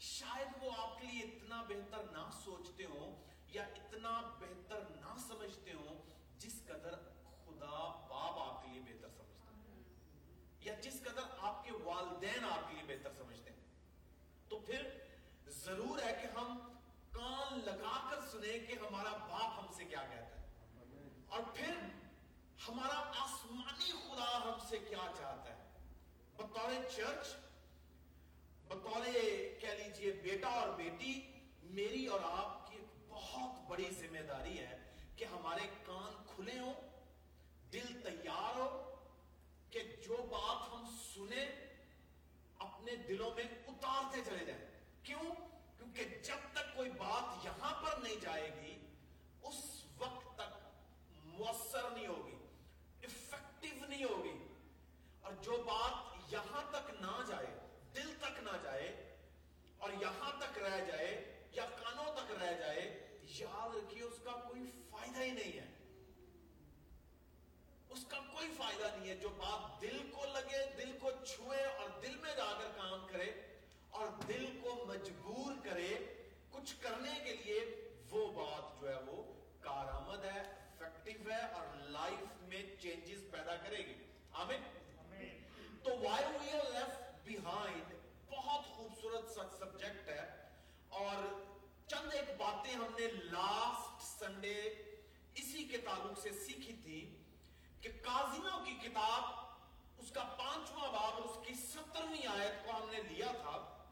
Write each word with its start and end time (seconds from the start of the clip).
شاید 0.00 0.64
وہ 0.64 0.70
آپ 0.78 1.00
کے 1.00 1.06
لیے 1.06 1.22
اتنا 1.22 1.62
بہتر 1.62 2.04
نہ 2.12 2.30
سوچتے 2.44 2.84
ہوں 2.84 3.22
یا 3.46 3.62
اتنا 3.62 4.20
بہتر 4.40 4.80
نہ 4.90 5.16
سمجھتے 5.28 5.72
ہوں 5.72 6.02
جس 6.38 6.62
قدر 6.66 6.94
خدا 7.44 8.06
باپ 8.08 8.38
آپ 8.38 8.64
کے 8.64 8.70
لیے 8.70 8.80
بہتر 8.80 9.08
سمجھتا 9.08 9.50
ہے 9.50 9.82
یا 10.60 10.74
جس 10.74 11.00
قدر 11.02 11.22
آپ 11.40 11.64
کے 11.64 11.72
والدین 11.72 12.44
آپ 12.44 12.70
کے 12.70 12.76
لیے 12.76 12.96
بہتر 12.96 13.12
سمجھتے 13.12 13.50
ہیں 13.50 13.66
تو 14.48 14.58
پھر 14.58 14.88
ضرور 15.46 16.02
ہے 16.02 16.18
کہ 16.22 16.38
ہم 16.38 16.74
کان 17.10 17.60
لگا 17.64 18.10
کر 18.10 18.28
سنیں 18.28 18.66
کہ 18.66 18.72
ہمارا 18.72 19.10
باپ 19.10 19.58
ہم 19.58 19.66
سے 19.76 19.84
کیا 19.84 20.02
کہتا 20.10 20.40
ہے۔ 20.40 20.46
اور 21.28 21.40
پھر 21.54 21.74
ہمارا 22.68 22.98
آسمانی 22.98 23.92
خدا 23.92 24.38
ہم 24.44 24.68
سے 24.68 24.78
کیا 24.78 25.06
چاہتا 25.18 25.56
ہے۔ 25.56 25.68
بطور 26.36 26.90
چرچ 26.96 27.47
بطور 28.68 29.04
کہہ 29.60 29.68
لیجیے 29.68 30.12
بیٹا 30.12 30.48
اور 30.48 30.68
بیٹی، 30.68 31.20
میری 31.62 32.06
اور 32.06 32.20
آپ 32.24 32.70
کی 32.70 32.76
ایک 32.76 33.08
بہت 33.08 33.70
بڑی 33.70 33.90
ذمہ 33.98 34.22
داری 34.28 34.58
ہے 34.58 34.76
کہ 35.16 35.24
ہمارے 35.24 35.66
کان 35.86 36.24
کھلے 36.26 36.58
ہوں، 36.58 36.74
دل 37.72 38.00
تیار 38.04 38.58
ہو 38.58 38.94
کہ 39.70 39.80
جو 40.06 40.16
بات 40.16 40.74
ہم 40.74 40.84
سنیں 41.14 41.46
اپنے 42.58 42.96
دلوں 42.96 43.30
میں 43.34 43.44
اتارتے 43.44 44.20
چلے 44.26 44.44
جائیں۔ 44.44 44.64
کیوں؟ 45.02 45.22
کیونکہ 45.78 46.04
جب 46.22 46.46
تک 46.52 46.76
کوئی 46.76 46.90
بات 46.90 47.44
یہاں 47.44 47.82
پر 47.82 47.98
نہیں 47.98 48.16
جائے 48.20 48.50
گی 48.62 48.78
اس 49.42 49.84
وقت 49.98 50.36
تک 50.36 50.56
مؤثر 51.24 51.90
نہیں 51.90 52.06
ہوگی 52.06 52.36
افیکٹو 53.02 53.86
نہیں 53.86 54.04
ہوگی 54.04 54.38
اور 55.20 55.32
جو 55.42 55.62
بات 55.66 56.32
یہاں 56.32 56.62
تک 56.70 56.90
نہ 57.00 57.22
جائے 57.28 57.46
دل 57.94 58.14
تک 58.18 58.42
نہ 58.42 58.56
جائے 58.62 59.16
اور 59.78 59.90
یہاں 60.00 60.32
تک 60.40 60.57
رہ 60.68 60.84
جائے 60.84 61.40
یا 61.52 61.64
کانوں 61.64 62.14
تک 62.14 62.42
رہ 62.42 62.52
جائے 62.52 63.08
یاد 63.22 63.76
رکھیے 63.76 64.02
اس 64.02 64.18
کا 64.24 64.30
کوئی 64.30 64.70
فائدہ 64.90 65.22
ہی 65.22 65.30
نہیں 65.30 65.60
ہے۔ 65.60 65.66
اس 67.88 68.04
کا 68.08 68.18
کوئی 68.32 68.48
فائدہ 68.56 68.96
نہیں 68.96 69.10
ہے۔ 69.10 69.14
جو 69.14 69.28
بات 69.28 69.82
دل 69.82 70.10
کو 70.12 70.24
لگے 70.26 70.64
دل 70.76 70.98
کو 71.00 71.10
چھوئے 71.26 71.64
اور 71.64 71.88
دل 72.02 72.16
میں 72.16 72.36
جا 72.36 72.52
کر 72.58 72.68
کام 72.76 73.06
کرے 73.06 73.30
اور 73.90 74.06
دل 74.28 74.58
کو 74.62 74.84
مجبور 74.88 75.52
کرے 75.64 75.94
کچھ 76.50 76.74
کرنے 76.80 77.12
کے 77.24 77.36
لیے 77.36 77.88
وہ 78.10 78.32
بات 78.32 78.80
جو 78.80 78.88
ہے 78.88 79.02
وہ 79.06 79.22
کارآمد 79.60 80.24
ہے 80.24 80.40
افیکٹو 80.80 81.30
ہے 81.30 81.52
اور 81.52 81.76
لائف 81.76 82.42
میں 82.42 82.62
چینجز 82.80 83.20
پیدا 83.30 83.56
کرے 83.56 83.78
گی۔ 83.78 83.94
آمین؟ 84.32 84.62
تو 85.82 85.90
why 85.90 86.24
we 86.24 86.50
are 86.50 86.70
left 86.72 87.24
behind 87.24 87.94
بہت 88.30 88.76
خوبصورت 88.76 89.30
سبجیکٹ 89.58 90.08
ہے 90.08 90.48
اور 90.88 91.42
چند 91.86 92.14
ایک 92.14 92.38
باتیں 92.68 92.86
ہم 92.86 92.94
نے 92.98 93.06
لاسٹ 93.06 94.18
سنڈے 94.18 94.60
اسی 95.34 95.64
کے 95.64 95.78
تعلق 95.78 96.20
سے 96.20 96.30
سیکھی 96.30 96.72
تھی 96.82 97.16
کہ 97.80 97.88
کازینوں 98.04 98.64
کی 98.64 98.88
کتاب، 98.88 99.22
اس 99.98 100.10
کا 100.10 100.24
پانچواں 100.38 100.92
باب 100.92 101.20
اس 101.24 101.46
کی 101.46 101.54
سترویں 101.54 102.26
آیت 102.26 102.64
کو 102.64 102.76
ہم 102.76 102.90
نے 102.90 103.02
لیا 103.02 103.26
تھا۔ 103.26 103.86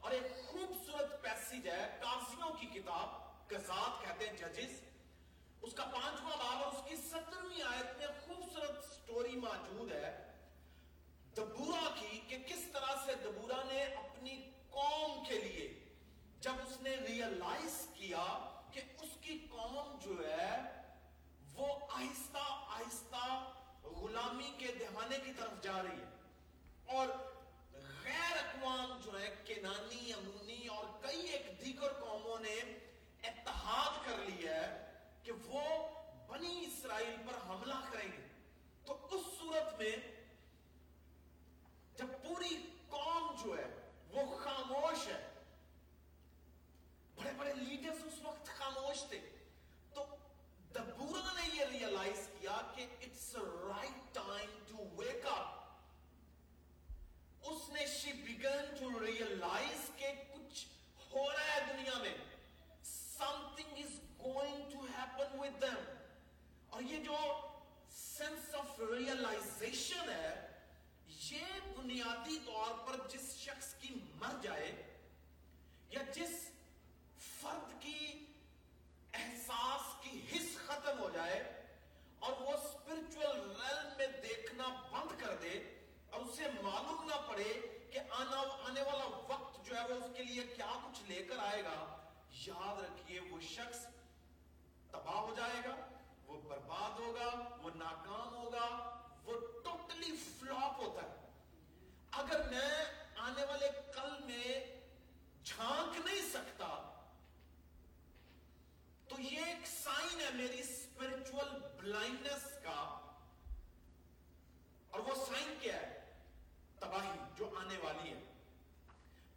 اور 0.00 0.10
ایک 0.10 0.46
خوبصورت 0.46 1.22
پیسیج 1.22 1.68
ہے 1.68 1.98
کازینوں 2.02 2.50
کی 2.50 2.66
کتاب 2.66 3.08
گزات 3.50 4.04
کہتے 4.04 4.28
ہیں 4.28 4.36
ججز 4.36 4.80
اس 5.62 5.72
کا 5.72 5.84
پانچواں 5.84 6.36
باب 6.36 6.64
اور 6.64 6.72
اس 6.72 6.88
کی 6.88 6.96
سترویں 6.96 7.62
آیت 7.62 7.96
میں 7.96 8.06
خوبصورت 8.26 8.84
سٹوری 8.84 9.36
موجود 9.36 9.92
ہے۔ 9.92 10.32
دبورا 11.36 11.94
کی 12.00 12.20
کہ 12.28 12.38
کس 12.38 12.62
طرح 12.72 12.94
سے 13.04 13.14
دبورا 13.24 13.62
نے 13.72 13.82
اپنی 13.82 14.50
قوم 14.70 15.24
کے 15.28 15.38
لیے 15.38 15.85
جب 16.46 16.54
اس 16.66 16.80
نے 16.80 16.96
ریئلائز 16.96 17.88
کیا 17.94 18.60
کہ 18.70 18.80
اس 19.00 19.08
کی 19.20 19.46
قوم 19.50 19.98
جو 20.04 20.30
ہے، 20.30 20.60
وہ 21.54 21.66
آہستہ 21.90 22.38
آہستہ 22.68 23.52
غلامی 23.82 24.52
کے 24.58 24.66
دہانے 24.66 25.18
کی 25.24 25.32
طرف 25.32 25.62
جا 25.62 25.82
رہی 25.82 26.02
ہے۔ 26.02 26.06
اور 26.96 27.08
غیر 27.78 28.36
اقوام 28.36 29.00
جو 29.04 29.20
ہے، 29.20 29.34
کینانی 29.44 30.12
امونی 30.12 30.66
اور 30.66 30.84
کئی 31.02 31.20
ایک 31.20 31.64
دیگر 31.64 31.92
قوموں 31.92 32.38
نے 32.38 32.54
اتحاد 33.22 34.06
کر 34.06 34.18
لیا 34.18 34.54
ہے 34.54 34.92
کہ 35.22 35.32
وہ 35.32 35.88
بنی 36.26 36.64
اسرائیل 36.66 37.16
پر 37.26 37.50
حملہ 37.50 37.84
کریں 37.92 38.12
گے۔ 38.12 38.26
تو 38.84 39.08
اس 39.10 39.38
صورت 39.38 39.78
میں 39.78 39.96
جب 41.96 42.06
پوری 42.22 42.62
قوم 42.88 43.36
جو 43.44 43.58
ہے، 43.58 43.90
وہ 44.10 44.38
خاموش 44.38 45.08
ہے 45.08 45.35
بڑے 47.26 47.34
بڑے 47.36 47.54
لیڈرز 47.54 47.98
اس 48.04 48.20
وقت 48.22 48.46
خاموش 48.46 49.02
تھے۔ 49.08 49.20
تو 49.94 50.04
دبورا 50.74 51.32
نے 51.32 51.48
یہ 51.54 51.64
ریئلائز 51.64 52.28
کیا 52.40 52.60
کہ 52.74 52.86
it's 53.00 53.36
right 53.36 54.14
time 54.14 54.50
to 54.68 54.88
wake 54.96 55.26
up 55.26 55.46
اس 57.42 57.68
نے 57.68 57.86
شی 57.86 58.12
بگن 58.12 58.74
ٹو 58.80 59.06
ریئلائز 59.06 59.90
کہ 59.96 60.06
کچھ 60.34 60.66
ہو 61.12 61.30
رہا 61.32 61.54
ہے 61.54 61.60
دنیا 61.72 61.98
میں۔ 61.98 62.14
something 63.18 63.70
is 63.84 63.92
going 64.22 64.58
to 64.72 64.80
happen 64.96 65.38
with 65.40 65.62
them 65.64 65.84
اور 66.70 66.82
یہ 66.82 67.04
جو 67.04 67.16
sense 68.16 68.54
of 68.54 68.82
realization 68.92 70.08
ہے 70.08 70.52
یہ 71.30 71.44
بنیادی 71.76 72.38
طور 72.46 72.86
پر 72.86 73.08
جس 73.08 73.36
شخص 73.36 73.74
کی 73.74 73.94
مر 74.14 74.42
جائے 74.42 74.98
یا 75.90 76.02
جس 76.12 76.50
فرد 77.40 77.82
کی 77.82 78.26
احساس 79.14 80.04
کی 80.04 80.20
حص 80.32 80.56
ختم 80.66 80.98
ہو 80.98 81.10
جائے 81.10 81.64
اور 82.18 82.32
وہ 82.32 82.52
اسپرچل 82.52 83.50
ریل 83.60 83.88
میں 83.96 84.06
دیکھنا 84.06 84.68
بند 84.90 85.20
کر 85.20 85.36
دے 85.36 85.80
اور 86.10 86.20
اسے 86.20 86.42
معلوم 86.62 87.08
نہ 87.08 87.14
پڑے 87.28 87.60
کہ 87.92 87.98
آنا 88.16 88.40
آنے 88.68 88.82
والا 88.82 89.04
وقت 89.28 89.66
جو 89.66 89.76
ہے 89.76 89.82
وہ 89.82 89.94
اس 89.94 90.16
کے 90.16 90.24
لیے 90.24 90.42
کیا 90.42 90.72
کچھ 90.84 91.02
لے 91.08 91.22
کر 91.22 91.38
آئے 91.38 91.64
گا؟ 91.64 91.96
یاد 92.46 92.80
رکھیے 92.80 93.20
وہ 93.20 93.40
شخص 93.40 93.86
تباہ 94.90 95.14
ہو 95.14 95.34
جائے 95.36 95.60
گا، 95.64 95.74
وہ 96.26 96.40
برباد 96.42 96.98
ہوگا، 97.00 97.58
وہ 97.62 97.70
ناکام 97.74 98.34
ہوگا، 98.34 98.66
وہ 99.24 99.40
ٹوٹلی 99.64 100.16
فلاپ 100.16 100.80
ہوتا 100.80 101.02
ہے۔ 101.02 101.14
اگر 102.10 102.48
میں 102.48 102.84
آنے 103.16 103.44
والے 103.44 103.68
کل 103.94 104.24
میں 104.24 104.64
جھانک 105.44 106.06
نہیں 106.06 106.28
سکتا، 106.30 106.92
تو 109.08 109.20
یہ 109.20 109.44
ایک 109.44 109.66
سائن 109.66 110.20
ہے 110.20 110.30
میری 110.34 110.60
اسپرچل 110.60 111.58
بلائنڈنس 111.82 112.44
کا 112.62 112.80
اور 114.90 115.00
وہ 115.00 115.14
سائن 115.14 115.54
کیا 115.60 115.74
ہے 115.74 116.14
تباہی 116.78 117.08
جو 117.38 117.50
آنے 117.56 117.76
والی 117.82 118.10
ہے 118.10 118.20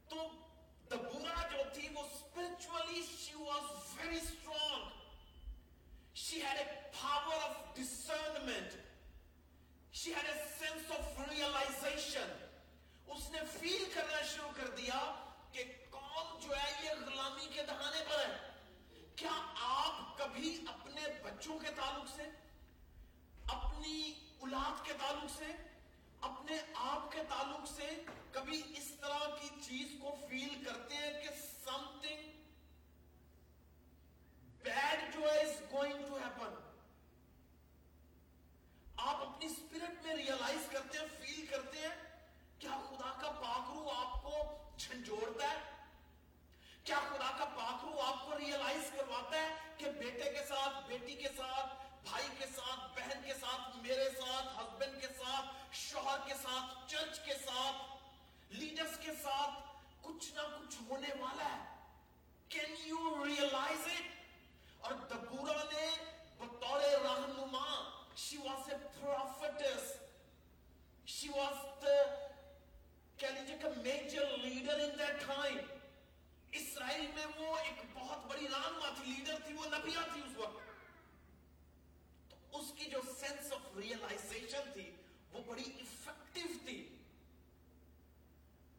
تو 0.09 0.27
دبورا 0.91 1.47
جو 1.51 1.63
تھی 1.73 1.87
وہ 1.93 2.03
spiritually 2.03 3.01
she 3.07 3.35
was 3.37 3.95
very 3.95 4.17
strong 4.17 4.85
she 6.17 6.41
had 6.41 6.59
a 6.59 6.65
power 6.93 7.35
of 7.39 7.75
discernment 7.75 8.77
she 9.93 10.13
had 10.13 10.29
a 10.29 10.37
sense 10.57 10.91
of 10.91 11.19
realisation 11.29 12.31
اس 13.07 13.29
نے 13.31 13.39
فیل 13.51 13.83
کرنا 13.93 14.21
شروع 14.27 14.51
کر 14.55 14.75
دیا 14.77 14.99
کہ 15.51 15.63
کون 15.89 16.39
جو 16.41 16.55
ہے 16.55 16.71
یہ 16.83 17.05
غلامی 17.05 17.47
کے 17.53 17.63
دہانے 17.67 18.03
پر 18.09 18.19
ہے 18.19 18.37
کیا 19.15 19.39
آپ 19.67 20.17
کبھی 20.17 20.57
اپنے 20.67 21.07
بچوں 21.23 21.59
کے 21.59 21.71
تعلق 21.75 22.15
سے 22.15 22.29
اپنی 23.47 24.13
اولاد 24.39 24.85
کے 24.85 24.93
تعلق 24.99 25.31
سے 25.31 25.51
اپنے 26.21 26.57
آپ 26.73 27.11
کے 27.11 27.21
تعلق 27.29 27.67
سے 27.67 27.89
کبھی 28.31 28.61
اس 28.77 28.91
طرح 29.01 29.25
کی 29.41 29.49
چیز 29.61 29.95
کو 30.01 30.15
فیل 30.29 30.63
کرتے 30.65 30.95
ہیں 30.95 31.11
کہ 31.21 31.29
سم 31.41 31.99
تھنگ 32.01 32.27
بیڈ 34.63 35.13
جو 35.13 35.21
ہے 35.21 35.39
از 35.39 35.61
گوئنگ 35.71 36.07
ٹو 36.07 36.17
ہیپن 36.17 36.55
آپ 38.97 39.21
اپنی 39.21 39.45
اسپرٹ 39.45 40.05
میں 40.05 40.15
ریئلائز 40.15 40.67
کرتے 40.71 40.97
ہیں 40.97 41.05
فیل 41.19 41.45
کرتے 41.45 41.77
ہیں، 41.79 41.95
کیا 42.59 42.77
خدا 42.89 43.11
کا 43.21 43.31
پاکرو 43.31 43.89
آپ 43.89 44.23
کو 44.23 44.33
جھنجھوڑتا 44.77 45.49
ہے؟ 45.49 45.57
کیا 46.83 46.99
خدا 47.09 47.31
کا 47.37 47.45
پاکرو 47.45 47.99
آپ 48.01 48.25
کو 48.25 48.37
ریئلائز 48.39 48.91
کرواتا 48.91 49.37
ہے 49.37 49.47
کہ 49.77 49.91
بیٹے 49.99 50.29
کے 50.29 50.45
ساتھ، 50.47 50.87
بیٹی 50.87 51.15
کے 51.15 51.29
ساتھ، 51.37 51.73
بھائی 52.03 52.27
کے 52.37 52.45
ساتھ، 52.55 52.99
بہن 52.99 53.21
کے 53.25 53.33
ساتھ، 53.39 53.77
میرے 53.77 54.09
ساتھ 54.19 54.47
ہسبینڈ 54.57 55.01
کے 55.01 55.07
ساتھ 55.07 55.58
شوہر 55.89 56.19
کے 56.25 56.33
ساتھ، 56.41 56.89
چرچ 56.89 57.19
کے 57.25 57.33
ساتھ، 57.45 58.53
لیڈرز 58.53 58.97
کے 58.99 59.11
ساتھ 59.21 59.53
کچھ 60.01 60.33
نہ 60.33 60.41
کچھ 60.41 60.75
ہونے 60.89 61.07
والا 61.19 61.45
ہے۔ 61.45 61.75
کین 62.49 62.75
یو 62.85 63.25
ریئلائز 63.25 63.87
اٹ 63.87 64.11
اور 64.79 64.93
دبورا 65.09 65.63
نے 65.71 65.87
بطور 66.37 66.81
رہنما 66.81 67.65
she 68.15 68.37
was 68.37 68.69
a 68.69 68.77
prophetess 68.99 69.91
she 71.05 71.29
was 71.29 71.65
دا 71.81 71.97
کہہ 73.17 73.27
لیجیے 73.27 73.57
کہ 73.57 73.81
major 73.81 74.37
leader 74.37 74.79
in 74.79 74.99
that 74.99 75.27
time 75.27 75.57
Israel 76.51 77.05
میں 77.15 77.25
وہ 77.37 77.57
ایک 77.57 77.81
بہت 77.93 78.25
بڑی 78.25 78.47
رہنما 78.47 78.89
تھی 78.95 79.11
لیڈر 79.11 79.35
تھی، 79.45 79.53
وہ 79.53 79.65
نبیہ 79.65 80.07
تھی 80.13 80.21
اس 80.21 80.37
وقت۔ 80.37 80.61
تو 82.29 82.59
اس 82.59 82.71
کی 82.77 82.85
جو 82.85 83.01
سینس 83.19 83.53
آف 83.53 83.77
ریئلائزیشن 83.77 84.73
تھی 84.73 84.91
وہ 85.39 85.43
بڑی 85.43 85.63
افیکٹو 85.63 86.53
تھی۔ 86.65 86.95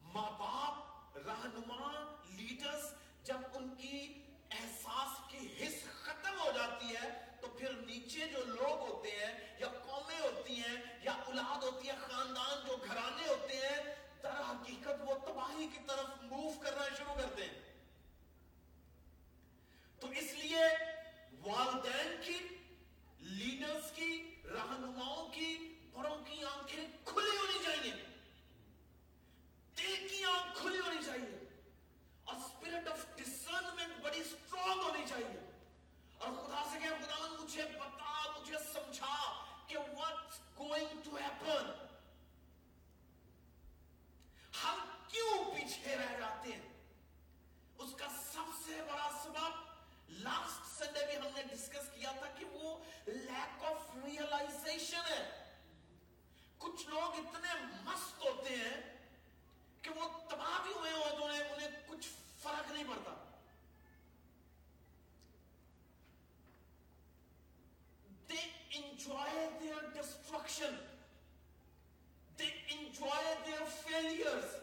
ماں 0.02 0.30
باپ، 0.30 1.18
رہنما 1.18 2.16
لیڈرز 2.36 2.84
جب 3.24 3.36
ان 3.54 3.74
کی 3.78 4.22
احساس 4.50 5.30
کی 5.30 5.46
حص 5.60 5.84
ختم 6.02 6.40
ہو 6.40 6.50
جاتی 6.54 6.96
ہے، 6.96 7.36
تو 7.40 7.46
پھر 7.48 7.72
نیچے 7.72 8.26
جو 8.26 8.44
لوگ 8.44 8.90
ہوتے 8.90 9.10
ہیں، 9.10 9.56
یا 9.58 9.66
قومیں 9.66 10.20
ہوتی 10.20 10.54
ہیں، 10.54 10.76
یا 11.02 11.12
اولاد 11.12 11.62
ہوتی 11.62 11.88
ہے، 11.88 11.92
خاندان 12.08 12.66
جو 12.66 12.76
گھرانے 12.76 13.28
ہوتے 13.28 13.56
ہیں، 13.56 13.94
در 14.22 14.40
حقیقت 14.40 15.00
وہ 15.00 15.14
تباہی 15.14 15.68
کی 15.72 15.78
طرف 15.86 16.22
موو 16.22 16.52
کرنا 16.60 16.84
شروع 16.98 17.14
کرتے 17.14 17.44
ہیں۔ 17.44 17.60
تو 20.00 20.08
اس 20.08 20.32
لیے 20.32 20.64
والدین 21.40 22.20
کی 22.24 22.38
لیڈرز 23.20 23.92
کی، 23.92 24.34
رہنماؤں 24.44 25.28
کی 25.28 25.69
اوروں 26.00 26.25
کی 26.25 26.44
آنکھیں 26.44 26.87
کھلی 27.05 27.37
ہونی 27.37 27.58
چاہیے 27.64 27.91
دل 29.76 30.06
کی 30.08 30.23
آنکھ 30.25 30.58
کھلی 30.58 30.79
ہونی 30.79 31.02
چاہیے 31.05 31.38
اور 32.25 32.37
اسپرٹ 32.37 32.88
آف 32.88 33.05
ڈسرنمنٹ 33.17 34.00
بڑی 34.02 34.20
اسٹرانگ 34.20 34.82
ہونی 34.82 35.05
چاہیے 35.08 35.41
اور 36.19 36.32
خدا 36.37 36.62
سے 36.73 36.79
کہ 36.79 36.94
خدا 37.00 37.26
مجھے 37.32 37.64
بتا 37.75 38.14
مجھے 38.38 38.58
سمجھا 38.73 39.17
کہ 39.67 39.79
what's 39.91 40.38
going 40.56 40.94
to 41.00 41.19
happen 41.19 41.69
ہم 44.55 44.81
کیوں 45.08 45.44
پیچھے 45.53 45.96
رہ 45.96 46.19
جاتے 46.19 46.53
ہیں 46.53 46.73
اس 47.79 47.94
کا 47.99 48.08
سب 48.23 48.56
سے 48.64 48.81
بڑا 48.88 49.08
سبب 49.23 50.19
لاسٹ 50.23 50.67
سنڈے 50.79 51.06
بھی 51.06 51.17
ہم 51.19 51.37
نے 51.37 51.43
ڈسکس 51.53 51.93
کیا 51.94 52.12
تھا 52.19 52.31
کہ 52.38 52.44
وہ 52.53 52.76
لیک 53.06 53.64
آف 53.64 53.94
ریئلائزیشن 54.05 55.08
ہے 55.11 55.23
کچھ 56.61 56.88
لوگ 56.88 57.14
اتنے 57.14 57.53
مست 57.85 58.25
ہوتے 58.25 58.55
ہیں 58.56 58.81
کہ 59.82 59.91
وہ 59.91 60.08
تباہ 60.31 60.62
بھی 60.62 60.73
ہوئے 60.73 60.93
ہو 60.93 61.05
تو 61.11 61.25
انہیں, 61.25 61.43
انہیں 61.44 61.81
کچھ 61.87 62.08
فرق 62.43 62.70
نہیں 62.70 62.85
پڑتا 62.88 63.14
they 68.31 68.43
enjoy 68.73 69.31
their 69.61 69.81
destruction 69.94 70.75
they 72.38 72.50
enjoy 72.70 73.23
their 73.46 73.64
failures 73.79 74.58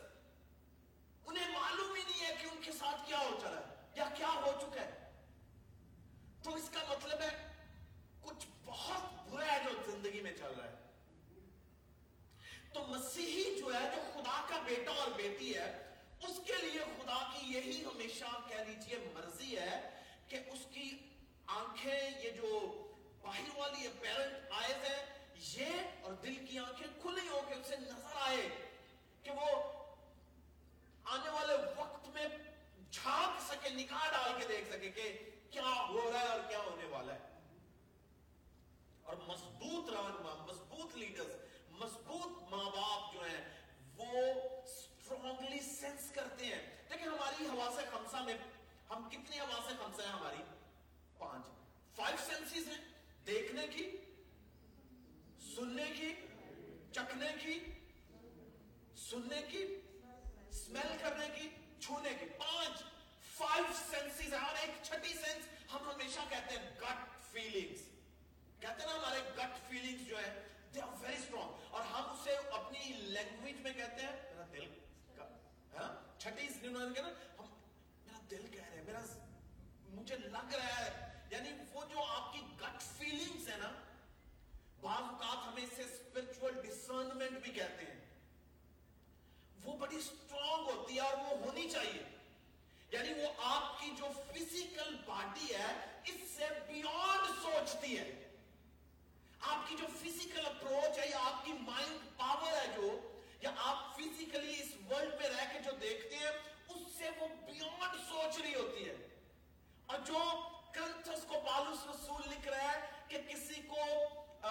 انہیں 1.25 1.51
معلوم 1.53 1.93
ہی 1.95 2.01
نہیں 2.01 2.21
ہے 2.21 2.33
کہ 2.41 2.47
ان 2.47 2.61
کے 2.63 2.71
ساتھ 2.71 3.07
کیا 3.07 3.19
ہو 3.19 3.37
چلا 3.41 3.57
ہے 3.57 3.75
یا 3.95 4.09
کیا 4.15 4.29
ہو 4.35 4.51
چکا 4.61 4.81
ہے 4.81 5.11
تو 6.43 6.55
اس 6.55 6.69
کا 6.73 6.83
مطلب 6.89 7.21
ہے 7.21 7.31
کچھ 8.21 8.45
بہت 8.65 9.29
برا 9.29 9.45
ہے 9.45 9.59
جو 9.63 9.79
زندگی 9.85 10.21
میں 10.21 10.33
چل 10.37 10.53
رہا 10.57 10.65
ہے 10.65 10.75
تو 12.73 12.83
مسیحی 12.85 13.43
جو 13.55 13.73
ہے 13.73 13.79
جو 13.91 14.01
خدا 14.13 14.41
کا 14.49 14.57
بیٹا 14.65 14.91
اور 14.93 15.11
بیٹی 15.17 15.53
ہے 15.55 15.69
اس 16.21 16.39
کے 16.45 16.53
لیے 16.61 16.83
خدا 16.97 17.17
کی 17.31 17.53
یہی 17.53 17.83
ہمیشہ 17.85 18.25
کہہ 18.47 18.63
لیجیے 18.67 18.97
مرضی 19.13 19.57
ہے 19.57 19.79
کہ 20.27 20.39
اس 20.47 20.65
کی 20.71 20.89
آنکھیں 21.55 21.93
یہ 21.93 22.29
جو 22.31 22.59
باہر 23.21 23.57
والی 23.57 23.87
اپیرنٹ 23.87 24.51
آئز 24.53 24.83
ہے 24.83 24.97
یہ 25.47 26.03
اور 26.03 26.13
دل 26.23 26.35
کی 26.45 26.59
آنکھیں 26.59 26.87
کھلی 27.01 27.27
ہو 27.29 27.41
کے 27.47 27.55
اسے 27.55 27.77
نظر 27.77 28.21
آئے 28.21 28.47
کہ 29.23 29.31
وہ 29.31 29.47
آنے 31.05 31.29
والے 31.29 31.55
وقت 31.77 32.07
میں 32.09 32.27
جھانک 32.91 33.41
سکے 33.47 33.69
نکاح 33.73 34.07
ڈال 34.11 34.39
کے 34.39 34.47
دیکھ 34.47 34.69
سکے 34.69 34.91
کہ 34.91 35.11
کیا 35.49 35.73
ہو 35.89 36.09
رہا 36.11 36.19
ہے 36.19 36.27
اور 36.27 36.47
کیا 36.49 36.59
ہونے 36.59 36.85
والا 36.85 37.13
ہے 37.13 37.35
اور 39.03 39.15
مضبوط 39.27 39.89
رہنما 39.89 40.33
مضبوط 40.43 40.95
لیڈرز 40.95 41.35
مضبوط 41.79 42.41
ماں 42.49 42.69
باپ 42.71 43.13
جو 43.13 43.23
ہیں 43.23 43.41
وہ 43.97 44.23
اسٹرانگلی 44.63 45.59
سینس 45.61 46.11
کرتے 46.11 46.45
ہیں 46.45 46.61
لیکن 46.89 47.07
ہماری 47.07 47.47
حواس 47.47 47.79
خمسہ 47.91 48.23
میں 48.25 48.37
ہم 48.89 49.07
کتنی 49.09 49.39
حواس 49.39 49.69
خمسہ 49.77 50.01
ہیں 50.01 50.11
ہماری 50.11 50.43
پانچ 51.17 51.55
فائیو 51.97 52.17
سینسز 52.49 52.67
ہیں 52.67 52.77
دیکھنے 53.27 53.65
کی، 53.67 53.85
سننے 55.45 55.85
کی، 55.97 56.13
چکھنے 56.91 57.27
کی، 57.41 57.59
سننے 58.99 59.41
کی 59.49 59.63
اسمیل 60.49 60.97
کرنے 61.01 61.27
کی، 61.35 61.49
چھونے 61.79 62.13
کی۔ 62.19 62.25
پانچ 62.37 62.83
فائیو 63.37 63.65
سینسز 63.89 64.33
ہیں 64.33 64.39
اور 64.39 64.55
ایک 64.61 64.83
چھٹی 64.83 65.13
سینس 65.13 65.47
ہم 65.73 65.89
ہمیشہ 65.89 66.19
کہتے 66.29 66.55
ہیں 66.55 66.69
گٹ 66.81 67.23
فیلنگز 67.31 67.81
کہتے 68.59 68.81
ہیں 68.81 68.87
نا 68.87 68.95
ہمارے 68.95 69.19
گٹ 69.37 69.57
فیلنگز 69.69 70.07
جو 70.09 70.17
ہے 70.17 70.31
دے 70.73 70.81
آر 70.81 71.01
ویری 71.01 71.15
اسٹرانگ 71.15 71.73
اور 71.73 71.85
ہم 71.85 72.11
اسے 72.11 72.35
اپنی 72.51 72.91
لینگویج 72.93 73.59
میں 73.61 73.73
کہتے 73.73 74.01
ہیں، 74.01 74.11
میرا 74.11 74.45
دل 74.53 74.73
کا 75.15 75.27
ہاں؟ 75.73 75.93
چھٹی 76.19 76.47
انہوں 76.61 76.81
ہم، 76.81 76.93
میرا 76.93 78.19
دل 78.31 78.47
کہہ 78.51 78.63
رہے 78.69 78.77
ہیں 78.77 78.83
میرا 78.83 78.99
مجھے 79.89 80.15
لگ 80.17 80.53
رہا 80.53 80.85
ہے 80.85 81.05
یعنی 81.31 81.49
وہ 81.73 81.83
جو 81.89 82.03
آپ 82.05 82.33
کی 82.33 82.41
گٹ 82.61 82.81
فیلنگز 82.97 83.47
ہے 83.49 83.57
نا 83.57 83.71
بعض 84.81 85.03
اوقات 85.57 85.79
اسے 85.79 85.93
اسپرچل 85.93 86.61
ڈسرنمنٹ 86.61 87.43
بھی 87.43 87.51
کہتے 87.51 87.85
ہیں۔ 87.85 88.05
وہ 89.63 89.77
بڑی 89.77 89.95
اسٹرانگ 89.95 90.77
ہوتی 90.77 90.95
ہے 90.95 90.99
اور 90.99 91.17
وہ 91.17 91.45
ہونی 91.45 91.69
چاہیے۔ 91.69 92.03
یعنی 92.91 93.13
وہ 93.13 93.27
آپ 93.37 93.79
کی 93.79 93.91
جو 93.97 94.07
فزیکل 94.27 94.95
باڈی 95.05 95.55
ہے، 95.55 96.01
اس 96.05 96.31
سے 96.31 96.45
بیونڈ 96.67 97.43
سوچتی 97.43 97.99
ہے۔ 97.99 98.27
آپ 99.39 99.69
کی 99.69 99.75
جو 99.79 99.87
فزیکل 99.87 100.45
اپروچ 100.45 100.99
ہے، 100.99 101.09
یا 101.09 101.17
آپ 101.21 101.45
کی 101.45 101.53
مائنڈ 101.53 102.17
پاور 102.17 102.53
ہے 102.53 102.65
جو، 102.75 103.19
یا 103.41 103.51
آپ 103.57 103.95
فزیکلی 103.95 104.61
اس 104.61 104.67
ورلڈ 104.91 105.21
میں 105.21 105.29
رہ 105.29 105.53
کے 105.53 105.59
جو 105.59 105.71
دیکھتے 105.81 106.15
ہیں، 106.15 106.31
اس 106.69 106.97
سے 106.97 107.09
وہ 107.19 107.27
بیونڈ 107.27 107.95
سوچ 108.09 108.41
رہی 108.41 108.55
ہوتی 108.55 108.89
ہے۔ 108.89 108.95
اور 109.85 109.99
جو 109.99 110.17
کرنتھس 110.71 111.23
کو 111.27 111.35
پالوس 111.45 111.95
رسول 111.95 112.21
لکھ 112.29 112.47
رہا 112.47 112.71
ہے 112.71 112.79
کہ 113.07 113.17
کسی 113.27 113.61
کو 113.67 113.77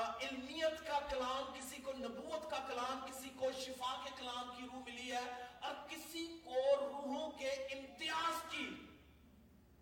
علمیت 0.00 0.86
کا 0.86 0.98
کلام، 1.10 1.42
کسی 1.54 1.82
کو 1.82 1.92
نبوت 1.92 2.50
کا 2.50 2.58
کلام، 2.68 3.00
کسی 3.06 3.28
کو 3.36 3.50
شفا 3.58 3.94
کے 4.04 4.10
کلام 4.18 4.50
کی 4.56 4.62
روح 4.62 4.82
ملی 4.86 5.12
ہے 5.12 5.24
اور 5.60 5.74
کسی 5.88 6.26
کو 6.44 6.54
روحوں 6.80 7.30
کے 7.30 7.50
امتیاز 7.50 8.42
کی 8.50 8.66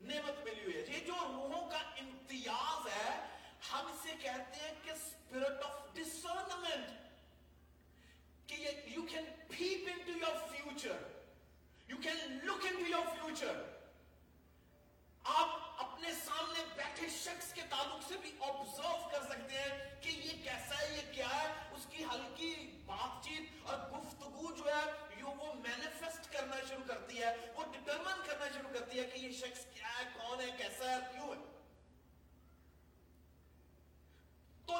نعمت 0.01 0.45
ملی 0.45 0.63
ہوئی 0.65 0.77
ہے۔ 0.77 0.83
یہ 0.89 1.07
جو 1.07 1.15
روحوں 1.15 1.71
کا 1.71 1.79
امتیاز 1.79 2.87
ہے، 2.87 3.11
ہم 3.73 3.87
اسے 3.87 4.13
کہتے 4.23 4.61
ہیں 4.61 4.75
کہ 4.83 4.91
اسپرٹ 4.91 5.63
آف 5.63 5.95
ڈسرنمنٹ 5.95 7.03
کہ 8.47 8.55
you 8.87 9.03
can 9.03 9.25
peep 9.49 9.89
in 9.93 9.99
to 10.07 10.13
your 10.13 10.37
future 10.51 11.03
you 11.89 11.97
can 12.03 12.39
look 12.45 12.67
into 12.71 12.87
your 12.89 13.07
future 13.15 13.63
آپ 15.25 15.83
اپنے 15.85 16.11
سامنے 16.25 16.65
بیٹھے 16.77 17.09
شخص 17.09 17.54
کے 17.65 17.71
تعلق 17.71 18.03
سے 18.09 18.17
بھی 18.23 18.31
آبزرو 18.41 19.09
کر 19.11 19.23
سکتے 19.29 19.59
ہیں 19.59 20.03
کہ 20.03 20.09
یہ 20.09 20.43
کیسا 20.45 20.81
ہے، 20.81 20.87
یہ 20.97 21.13
کیا 21.15 21.29
ہے۔ 21.31 21.49
اس 21.77 21.87
کی 21.91 22.05
ہلکی 22.05 22.55
بات 22.87 23.25
چیت 23.25 23.67
اور 23.67 23.79
گفتگو 23.91 24.55
جو 24.55 24.65
ہے 24.67 24.85
وہ 25.25 25.53
مینیفیسٹ 25.55 26.33
کرنا 26.33 26.57
شروع 26.69 26.87
کرتی 26.87 27.23
ہے، 27.23 27.31
وہ 27.55 27.65
ڈٹرمن 27.73 28.21
کرنا 28.27 28.47
شروع 28.55 28.73
کرتی 28.73 28.99
ہے 28.99 29.05
کہ 29.05 29.19
یہ 29.19 29.31
شخص 29.33 29.65
کیا 29.75 29.89
ہے، 29.99 30.05
کون 30.15 30.41
ہے، 30.41 30.51
کیسا 30.59 30.91
ہے، 30.91 30.97
کیوں 31.13 31.29
ہے 31.29 31.39
تو 34.67 34.75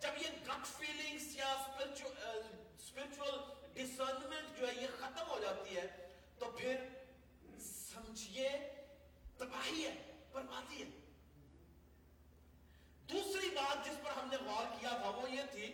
جب 0.00 0.20
یہ 0.22 0.36
گٹ 0.48 0.66
فیلنگز 0.66 1.36
یا 1.36 1.52
اسپرچل 1.52 2.12
ڈسرنمنٹ 3.74 4.58
جو 4.58 4.66
ہے 4.66 4.74
یہ 4.74 4.86
ختم 4.98 5.30
ہو 5.30 5.38
جاتی 5.38 5.76
ہے 5.76 5.86
تو 6.38 6.50
پھر 6.50 6.86
سمجھیے 7.62 8.48
تباہی 9.38 9.84
ہے 9.86 9.94
بربادی 10.32 10.82
ہے 10.82 10.90
دوسری 13.08 13.48
بات 13.54 13.84
جس 13.86 13.96
پر 14.02 14.10
ہم 14.10 14.28
نے 14.30 14.36
غور 14.36 14.66
کیا 14.86 14.98
تھا 15.00 15.08
وہ 15.10 15.30
یہ 15.30 15.42
تھی 15.52 15.70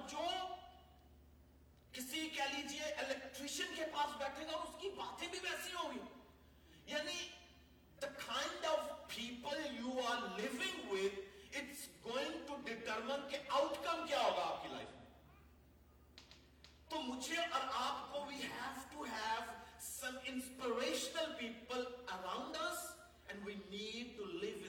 اور 0.00 0.08
جو 0.08 0.26
کسی 1.92 2.28
کہہ 2.28 2.52
لیجیے 2.52 2.84
الیکٹریشن 2.98 3.74
کے 3.76 3.84
پاس 3.92 4.16
بیٹھے 4.18 4.46
گا 4.46 4.52
اور 4.52 4.66
اس 4.66 4.80
کی 4.80 4.88
باتیں 4.96 5.26
بھی 5.28 5.38
ویسی 5.42 5.74
ہوں 5.74 5.92
گی 5.92 6.92
یعنی 6.92 7.18
the 8.02 8.08
kind 8.18 8.62
of 8.66 8.84
people 9.08 9.64
you 9.72 9.90
are 10.02 10.20
living 10.36 10.76
with 10.90 11.16
it's 11.52 11.82
going 12.04 12.36
to 12.46 12.56
determine 12.68 13.28
کہ 13.30 13.38
outcome 13.50 14.06
کیا 14.06 14.20
ہوگا 14.20 14.44
آپ 14.44 14.62
کی 14.62 14.68
لائف 14.68 14.88
میں 14.88 15.08
تو 16.90 17.00
مجھے 17.02 17.36
اور 17.40 17.68
آپ 17.80 18.12
کو 18.12 18.24
we 18.30 18.40
have 18.54 18.80
to 18.94 19.10
have 19.10 19.52
some 19.80 20.16
inspirational 20.26 21.34
people 21.38 21.84
around 22.16 22.56
us 22.62 22.86
and 23.28 23.44
we 23.44 23.58
need 23.70 24.16
to 24.16 24.30
live 24.44 24.59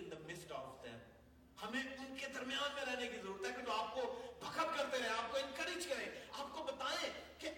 ہمیں 1.62 1.84
ان 1.84 2.18
کے 2.18 2.28
درمیان 2.28 2.74
میں 2.74 2.86
رہنے 2.86 3.08
کی 3.08 3.18
ضرورت 3.18 3.46
ہے 3.46 3.52
کہ 3.56 3.62
جو 3.62 3.72
آپ 3.72 3.94
کو 3.94 4.32
بخب 4.42 4.78
کرتے 4.78 5.00
رہے 5.00 5.10
آپ 5.10 5.32
کو 5.32 5.38
انکریج 5.38 5.88
کریں، 5.88 6.06
آپ 6.32 6.58
کو 6.58 6.64
بتائیں 6.64 7.10
کہ 7.38 7.50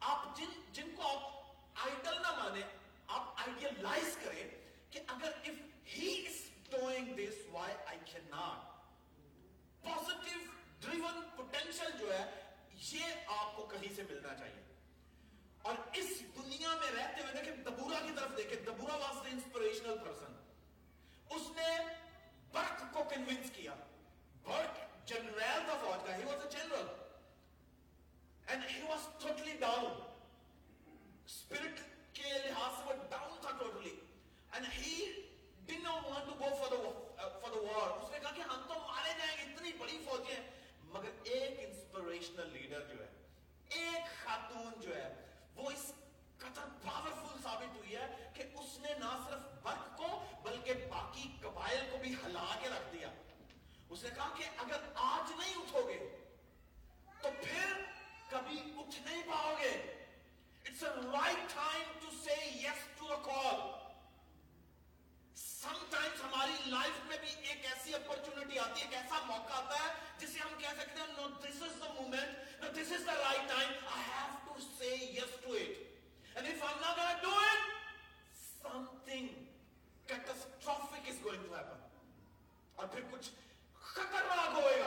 آپ 0.00 0.36
جن 0.36 0.60
جن 0.72 0.90
کو 0.96 1.02
آپ 1.02 1.40
آئیڈل 1.86 2.22
نہ 2.22 2.32
مانیں، 2.38 2.62
آپ 3.06 3.22
آئیڈیلائز 3.36 4.18
کریں 4.24 4.48
کہ 4.90 5.00
اگر 5.06 5.30
if 5.44 5.58
he 5.94 6.06
is 6.06 6.38
doing 6.72 7.06
this 7.16 7.38
why 7.52 7.70
I 7.86 7.96
cannot? 8.10 8.66
Positive 9.84 10.42
driven 10.84 11.20
potential 11.38 11.98
جو 11.98 12.12
ہے، 12.14 12.24
یہ 12.92 13.04
آپ 13.26 13.56
کو 13.56 13.66
کہیں 13.66 13.94
سے 13.96 14.02
ملنا 14.02 14.34
چاہیے۔ 14.34 14.62
اور 15.62 15.74
اس 15.92 16.06
دنیا 16.20 16.74
میں 16.80 16.90
رہتے 16.90 17.22
ہوئے 17.22 17.32
دیکھیں 17.32 17.64
دبورا 17.64 18.00
کی 18.00 18.12
طرف 18.16 18.36
دیکھیں 18.36 18.62
دبورا 18.66 18.94
واز 18.94 19.26
انسپریشنل 19.32 19.98
پرسن 19.98 20.36
اس 21.30 21.42
نے 21.56 21.76
برک 22.52 22.82
کو 22.92 23.02
کنونس 23.10 23.50
کیا۔ 23.54 23.74
برک 24.44 24.78
جنرل 25.08 25.64
تھا 25.66 25.76
فوج 25.80 26.06
کا 26.06 26.16
he 26.16 26.24
was 26.24 26.42
a 26.42 26.48
general 26.50 26.86
and 28.46 28.64
he 28.70 28.80
was 28.82 29.08
totally 29.18 29.56
down 29.60 30.00
spirit 31.24 31.80
کے 32.12 32.32
لحاظ 32.44 32.72
سے 32.78 32.84
وہ 32.86 32.92
ڈاؤن 33.10 33.40
تھا 33.40 33.50
totally 33.58 33.94
and 34.52 34.66
he 34.78 34.94
did 35.66 35.82
not 35.82 36.06
want 36.06 36.26
to 36.26 36.34
go 36.40 36.54
for 36.56 36.76
the 36.76 37.28
for 37.40 37.50
the 37.50 37.60
war 37.60 37.90
اس 37.90 38.10
نے 38.10 38.18
کہا 38.18 38.30
کہ 38.30 38.40
ہم 38.40 38.62
تو 38.68 38.74
مارے 38.86 39.12
جائیں 39.18 39.36
گے، 39.38 39.42
اتنی 39.42 39.72
بڑی 39.78 39.98
فوج 40.04 40.30
ہیں۔ 40.30 40.42
مگر 40.84 41.10
ایک 41.22 41.58
انسپریشنل 41.58 42.48
لیڈر 42.52 42.80
جو 42.80 43.02
ہے، 43.02 43.08
ایک 43.68 44.24
خاتون 44.24 44.80
جو 44.80 44.96
ہے، 44.96 45.08
وہ 45.54 45.70
اس 45.70 45.92
قدر 46.38 46.68
پاورفل 46.84 47.42
ثابت 47.42 47.76
ہوئی 47.76 47.96
ہے 47.96 48.30
کہ 48.34 48.44
اس 48.54 48.78
نے 48.78 48.94
نہ 48.98 49.10
صرف 49.28 49.62
برق 49.62 49.96
کو 49.96 50.08
بلکہ 50.60 50.86
باقی 50.88 51.28
قبائل 51.40 51.84
کو 51.90 51.98
بھی 51.98 52.14
ہلا 52.14 52.44
کے 52.62 52.68
رکھ 52.68 52.92
دیا۔ 52.92 53.08
اس 53.88 54.02
نے 54.02 54.10
کہا 54.14 54.28
کہ 54.38 54.44
اگر 54.58 54.80
آج 54.94 55.30
نہیں 55.38 55.54
اٹھو 55.54 55.86
گے، 55.88 55.98
تو 57.22 57.28
پھر 57.40 57.72
کبھی 58.30 58.58
اٹھ 58.76 59.00
نہیں 59.04 59.22
پاؤ 59.28 59.54
گے۔ 59.60 59.70
It's 60.64 60.82
a 60.82 60.90
right 61.12 61.54
time 61.54 61.92
to 62.00 62.10
say 62.24 62.34
yes 62.56 62.84
to 62.98 63.08
the 63.08 63.16
call 63.24 63.60
sometimes 65.90 66.22
ہماری 66.24 66.70
لائف 66.70 67.04
میں 67.06 67.16
بھی 67.20 67.34
ایک 67.48 67.66
ایسی 67.66 67.94
اپرچونٹی 67.94 68.58
آتی 68.58 68.80
ہے 68.80 68.86
ایک 68.86 68.94
ایسا 68.96 69.20
موقع 69.26 69.52
آتا 69.54 69.84
ہے 69.84 69.92
جسے 70.18 70.38
ہم 70.38 70.54
کہہ 70.58 70.80
سکتے 70.80 71.00
ہیں 71.00 71.06
now 71.16 71.28
this 71.40 71.62
is 71.62 71.80
the 71.80 71.92
moment 71.92 72.62
now 72.62 72.70
this 72.72 72.92
is 72.92 73.06
the 73.06 73.14
right 73.14 73.48
time 73.48 73.72
I 73.86 74.02
have 74.08 74.36
to 74.46 74.60
say 74.78 74.94
yes 74.94 75.40
to 75.42 75.52
it 75.52 76.36
and 76.36 76.48
if 76.48 76.64
I 76.64 76.74
not 76.80 77.22
do 77.22 77.38
it 77.38 77.68
something 79.04 79.48
catastrophic 80.10 81.08
is 81.08 81.24
going 81.24 81.42
to 81.42 81.54
happen 81.54 81.82
اور 82.76 82.86
پھر 82.86 83.00
کچھ 83.10 83.30
خطرناک 83.82 84.56
ہوئے 84.56 84.79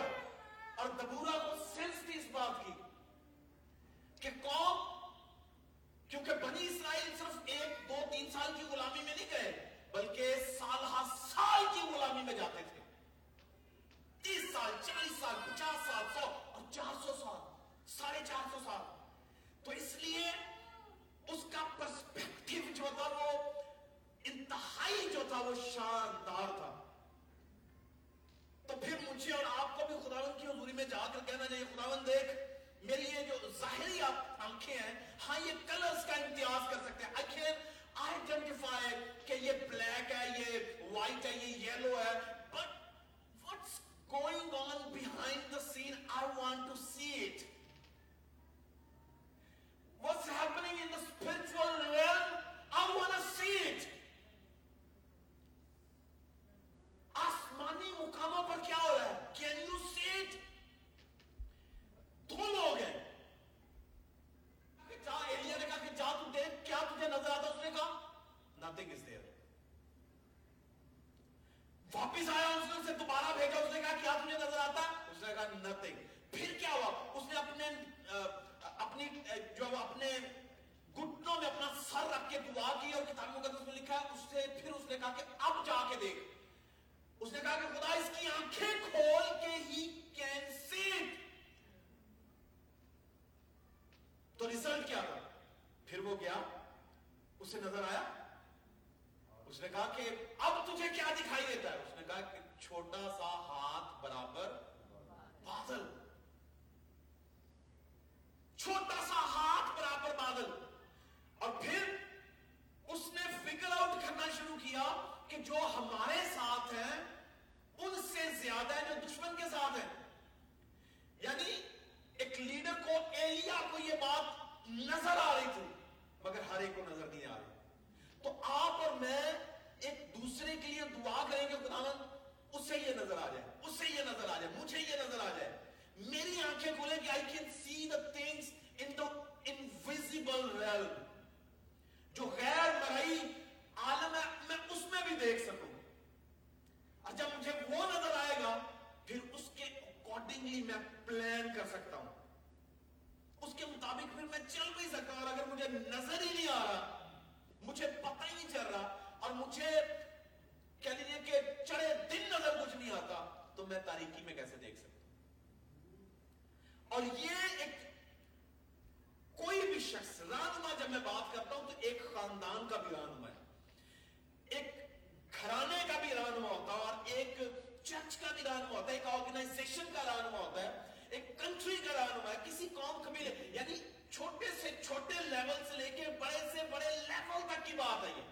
نیشن 179.84 179.94
کا 179.94 180.04
رہنما 180.04 180.40
ہوتا 180.40 180.62
ہے، 180.62 180.72
ایک 181.10 181.28
کنٹری 181.40 181.76
کا 181.78 181.94
رہنما 181.94 182.30
ہے، 182.30 182.36
کسی 182.46 182.68
قوم، 182.76 183.02
قبیلے 183.04 183.34
یعنی 183.54 183.76
چھوٹے 184.12 184.46
سے 184.62 184.70
چھوٹے 184.84 185.24
لیول 185.24 185.64
سے 185.70 185.78
لے 185.78 185.90
کے 185.90 186.06
بڑے 186.20 186.40
سے 186.54 186.66
بڑے 186.72 186.96
لیول 186.98 187.42
تک 187.48 187.66
کی 187.66 187.74
بات 187.74 188.04
ہے 188.04 188.12
یہ، 188.18 188.32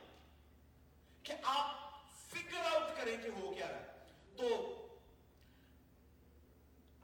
کہ 1.23 1.33
آپ 1.53 1.89
فکر 2.31 2.65
آؤٹ 2.65 2.95
کریں 2.97 3.15
کہ 3.23 3.29
ہو 3.35 3.53
کیا 3.53 3.67
ہے۔ 3.67 3.81
تو 4.37 4.47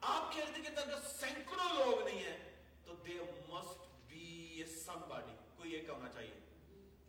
آپ 0.07 0.31
کے 0.33 0.41
ارد 0.41 0.55
کے 0.55 0.69
اندر 0.69 0.99
سینکڑوں 1.09 1.73
لوگ 1.75 2.03
نہیں 2.03 2.19
ہیں، 2.19 2.37
تو 2.85 2.95
they 3.07 3.19
must 3.47 3.85
be 4.09 4.63
some 4.75 5.01
body 5.09 5.35
کو 5.57 5.65
یہ 5.65 5.81
کہنا 5.87 6.09
چاہیے۔ 6.09 6.39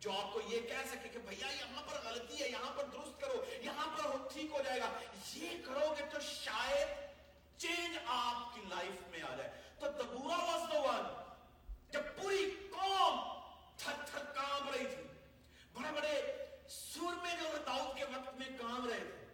جو 0.01 0.13
آپ 0.13 0.33
کو 0.33 0.41
یہ 0.49 0.61
کہہ 0.61 0.89
سکے 0.91 1.09
کہ 1.09 1.19
بھیا 1.19 1.47
یہاں 1.51 1.83
پر 1.87 2.01
غلطی 2.05 2.43
ہے، 2.43 2.49
یہاں 2.49 2.73
پر 2.77 2.85
درست 2.93 3.21
کرو، 3.21 3.45
یہاں 3.63 3.87
پر 3.97 4.17
ٹھیک 4.33 4.51
ہو 4.53 4.63
جائے 4.65 4.81
گا، 4.81 4.89
یہ 5.35 5.63
کرو 5.67 5.95
گے 5.99 6.05
تو 6.13 6.21
شاید 6.21 7.07
چینج 7.59 7.97
آپ 8.07 8.55
کی 8.55 8.61
لائف 8.69 9.03
میں 9.11 9.23
آ 9.23 9.35
جائے۔ 9.37 9.51
تو 9.79 9.87
دبورا 9.99 10.37
واز 10.45 10.63
دا 10.73 10.81
ون 10.81 11.07
جب 11.93 12.17
پوری 12.17 12.45
قوم 12.73 13.19
تھک 13.77 14.07
تھک 14.07 14.35
کام 14.35 14.69
رہی 14.69 14.87
تھی، 14.87 15.03
بڑے 15.73 15.93
بڑے 15.95 16.15
سور 16.69 17.15
میں 17.23 17.35
جو 17.41 17.57
داؤد 17.67 17.97
کے 17.99 18.05
وقت 18.05 18.35
میں 18.39 18.49
کام 18.59 18.87
رہے 18.87 18.99
تھے 18.99 19.27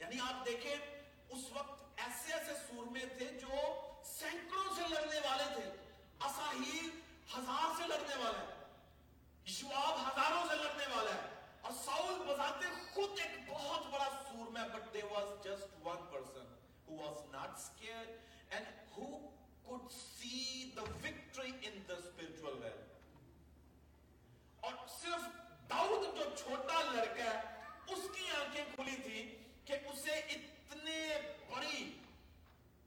یعنی 0.00 0.20
آپ 0.28 0.44
دیکھیں، 0.46 0.74
اس 0.74 1.44
وقت 1.52 2.00
ایسے 2.04 2.32
ایسے 2.34 2.54
سور 2.66 2.86
میں 2.92 3.04
تھے 3.16 3.26
جو 3.40 3.54
سینکڑوں 4.04 4.74
سے 4.76 4.82
لڑنے 4.88 5.20
والے 5.26 5.44
تھے، 5.54 5.68
اساہیل 6.26 6.88
ہزار 7.36 7.68
سے 7.76 7.86
لڑنے 7.88 8.16
والا 8.22 8.38
ہے 8.38 8.48
شواب 9.52 9.94
ہزاروں 10.06 10.44
سے 10.48 10.56
لڑنے 10.56 10.86
والا 10.94 11.14
ہے 11.14 11.28
اور 11.60 11.72
ساؤل 11.84 12.22
بزاتے 12.26 12.66
خود 12.94 13.18
ایک 13.20 13.50
بہت 13.50 13.86
بڑا 13.92 14.08
سور 14.22 14.50
میں 14.52 14.68
but 14.72 14.92
they 14.94 15.02
was 15.10 15.28
just 15.44 15.86
one 15.86 16.06
person 16.10 16.39
who 16.90 16.96
was 16.96 17.22
not 17.32 17.58
scared 17.58 18.10
and 18.50 18.64
who 18.92 19.06
could 19.66 19.86
see 19.90 20.72
the 20.74 20.86
victory 21.02 21.54
in 21.62 21.74
the 21.86 21.98
spiritual 22.02 22.56
realm. 22.62 22.86
اور 24.62 24.72
صرف 24.92 25.22
داؤد 25.70 26.02
جو 26.16 26.24
چھوٹا 26.36 26.80
لڑکا 26.82 27.24
ہے 27.24 27.94
اس 27.94 28.02
کی 28.16 28.24
آنکھیں 28.38 28.64
کھلی 28.74 28.96
تھی 29.04 29.22
کہ 29.64 29.76
اسے 29.90 30.18
اتنے 30.34 30.98
بڑی 31.50 31.84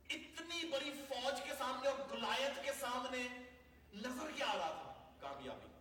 اتنی 0.09 0.67
بڑی 0.71 0.91
فوج 1.07 1.41
کے 1.43 1.53
سامنے 1.57 1.87
اور 1.87 1.99
گلایت 2.11 2.63
کے 2.65 2.71
سامنے 2.79 3.23
نظر 3.95 4.31
کیا 4.35 4.47
آ 4.47 4.57
رہا 4.57 4.69
تھا 4.81 4.93
کامیابی 5.21 5.71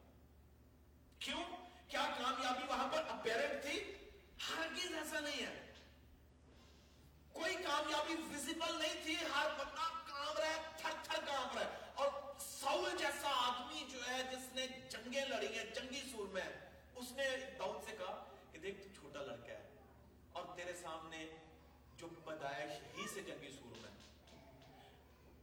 کیوں 1.26 1.44
کیا 1.88 2.06
کامیابی 2.18 2.66
وہاں 2.68 2.88
پر 2.92 3.04
سمپل 8.62 8.78
نہیں 8.78 9.02
تھی، 9.04 9.16
ہر 9.34 9.46
بندہ 9.58 9.88
کام 10.06 10.38
رہا 10.38 10.46
ہے 10.46 10.58
تھر 10.76 10.90
تھر 11.02 11.24
کام 11.26 11.58
رہا 11.58 11.64
ہے 11.64 11.70
اور 11.94 12.08
سول 12.38 12.90
جیسا 12.98 13.28
آدمی 13.28 13.86
جو 13.92 13.98
ہے، 14.08 14.22
جس 14.22 14.54
نے 14.54 14.66
جنگیں 14.66 15.24
لڑی 15.24 15.58
ہیں، 15.58 15.64
جنگی 15.64 16.02
سور 16.12 16.26
میں 16.26 16.44
اس 16.94 17.12
نے 17.12 17.28
داؤد 17.58 17.84
سے 17.84 17.96
کہا 17.98 18.24
کہ 18.52 18.58
دیکھ، 18.58 18.82
تو 18.82 18.88
چھوٹا 19.00 19.22
لڑکا 19.22 19.52
ہے۔ 19.52 19.68
اور 20.32 20.44
تیرے 20.56 20.72
سامنے 20.72 21.26
جو 21.96 22.06
پیدائش 22.24 22.98
ہی 22.98 23.08
سے 23.14 23.20
جنگی 23.20 23.50
سور 23.50 23.78
میں 23.82 23.90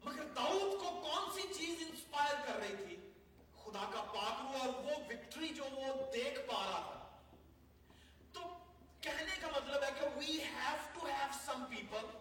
مگر 0.03 0.23
داؤد 0.23 0.79
کو 0.83 1.01
کون 1.01 1.41
سی 1.41 1.53
چیز 1.53 1.83
انسپائر 1.89 2.35
کر 2.47 2.55
رہی 2.55 2.75
تھی؟ 2.85 2.95
خدا 3.63 3.89
کا 3.93 4.01
پاک 4.01 4.41
ہوا 4.41 4.59
اور 4.59 4.73
وہ 4.83 4.91
وکٹری 5.09 5.49
جو 5.49 5.63
وہ 5.63 6.11
دیکھ 6.11 6.39
پا 6.39 6.63
رہا 6.63 6.81
تھا۔ 6.81 7.17
تو 8.33 8.39
کہنے 9.01 9.35
کا 9.41 9.47
مطلب 9.47 9.83
ہے 9.83 9.89
کہ 9.99 10.05
we 10.05 10.39
have 10.55 10.81
to 10.95 11.09
have 11.09 11.37
some 11.49 11.67
people 11.75 12.18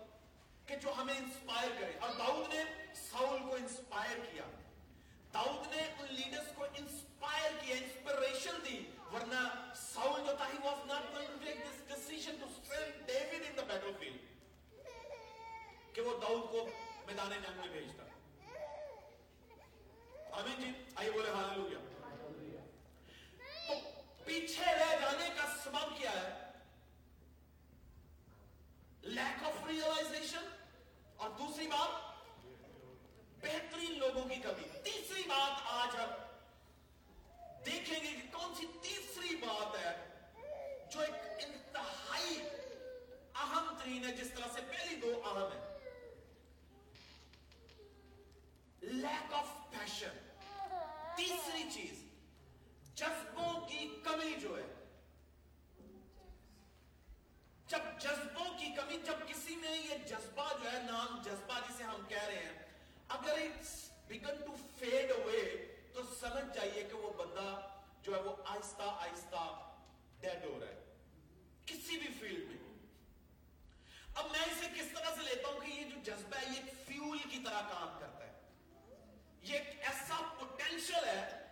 کہ 0.68 0.76
جو 0.76 0.92
ہمیں 0.92 1.14
انسپائر 1.14 1.68
کرے۔ 1.80 1.92
اور 2.00 2.10
داؤد 2.18 2.54
نے 2.54 2.64
ساؤل 2.94 3.38
کو 3.40 3.54
انسپائر 3.54 4.18
کیا۔ 4.32 4.42
داؤد 5.34 5.74
نے 5.74 5.82
ان 5.82 6.14
لیڈرز 6.14 6.46
کو 6.54 6.64
انسپائر 6.64 7.52
کیا 7.60 7.76
انسپریشن 7.76 8.54
دی۔ 8.64 8.90
ورنہ 9.12 9.72
ساؤل 9.76 10.26
جو 10.26 10.32
تھا 10.36 10.46
he 10.48 10.58
was 10.64 10.86
not 10.86 11.14
going 11.14 11.28
to 11.28 11.44
take 11.44 11.56
this 11.56 11.88
decision 11.88 12.36
to 12.40 12.46
save 12.68 12.80
David 13.06 13.34
in 13.34 13.56
the 13.56 13.62
battle 13.68 13.92
field 13.98 14.18
کہ 15.94 16.00
وہ 16.00 16.18
داؤد 16.20 16.50
کو 16.50 16.68
میدان 17.06 17.30
جنگ 17.30 17.60
میں 17.60 17.68
بھیجتا۔ 17.68 18.02
آمین 20.30 20.60
جی۔ 20.60 20.84
آئیے 20.94 21.10
بولے 21.10 21.30
ہاللویا 21.30 21.78
تو 23.68 23.74
پیچھے 24.24 24.64
رہ 24.64 24.96
جانے 25.00 25.28
کا 25.36 25.56
سبب 25.64 25.98
کیا 25.98 26.10
ہے؟ 26.10 26.48
لیک 29.02 29.44
آف 29.44 29.66
ریئلائزیشن 29.66 30.57
اور 31.18 31.30
دوسری 31.30 31.66
بات، 31.66 31.90
بہترین 33.40 33.98
لوگوں 33.98 34.28
کی 34.28 34.34
کمی۔ 34.34 34.66
تیسری 34.84 35.22
بات 35.26 35.60
آج 35.64 35.96
ہم 35.96 36.10
دیکھیں 37.66 37.98
گے 38.02 38.08
کہ 38.08 38.26
کون 38.32 38.54
سی 38.54 38.66
تیسری 38.82 39.36
بات 39.36 39.76
ہے 39.78 39.92
جو 40.92 41.00
ایک 41.00 41.44
انتہائی 41.44 42.38
اہم 43.34 43.74
ترین 43.78 44.04
ہے، 44.04 44.12
جس 44.16 44.30
طرح 44.36 44.48
سے 44.52 44.60
پہلی 44.68 44.96
دو 44.96 45.10
اہم 45.24 45.52
ہے 45.52 45.66
لیک 48.80 49.34
آف 49.34 49.48
پیشن 49.70 50.14
تیسری 51.16 51.62
چیز، 51.74 52.04
جذبوں 52.94 53.52
کی 53.60 53.88
کمی 54.04 54.32
جو 54.40 54.56
ہے۔ 54.58 54.66
جب 57.66 57.82
جذب 58.00 58.17
جذبہ 60.06 60.48
جو 60.62 60.72
ہے 60.72 60.78
نام 60.82 61.20
جذبہ 61.24 61.58
جسے 61.68 61.84
ہم 61.84 62.02
کہہ 62.08 62.22
رہے 62.22 62.42
ہیں، 62.44 62.58
اگر 63.08 63.38
it's 63.38 63.90
begin 64.08 64.40
to 64.46 64.56
fade 64.78 65.10
away 65.10 65.42
تو 65.92 66.02
سمجھ 66.20 66.54
جائیے 66.54 66.82
کہ 66.82 66.96
وہ 66.96 67.12
بندہ 67.12 67.48
جو 68.02 68.14
ہے 68.14 68.20
وہ 68.20 68.36
آہستہ 68.44 68.82
آہستہ 68.82 69.44
ڈیڈ 70.20 70.44
ہو 70.44 70.58
رہا 70.60 70.68
ہے، 70.68 70.84
کسی 71.66 71.98
بھی 71.98 72.08
فیلڈ 72.20 72.48
میں۔ 72.48 72.56
اب 74.14 74.30
میں 74.30 74.40
اسے 74.40 74.66
کس 74.76 74.92
طرح 74.94 75.14
سے 75.14 75.22
لیتا 75.22 75.48
ہوں 75.48 75.60
کہ 75.60 75.70
یہ 75.70 75.84
جو 75.84 76.00
جذبہ 76.04 76.38
ہے، 76.38 76.44
یہ 76.46 76.60
ایک 76.64 76.86
فیول 76.86 77.18
کی 77.30 77.42
طرح 77.44 77.60
کام 77.60 77.98
کرتا 78.00 78.26
ہے۔ 78.26 78.32
یہ 79.42 79.58
ایک 79.58 79.80
ایسا 79.80 80.20
پوٹینشل 80.38 81.08
ہے، 81.08 81.46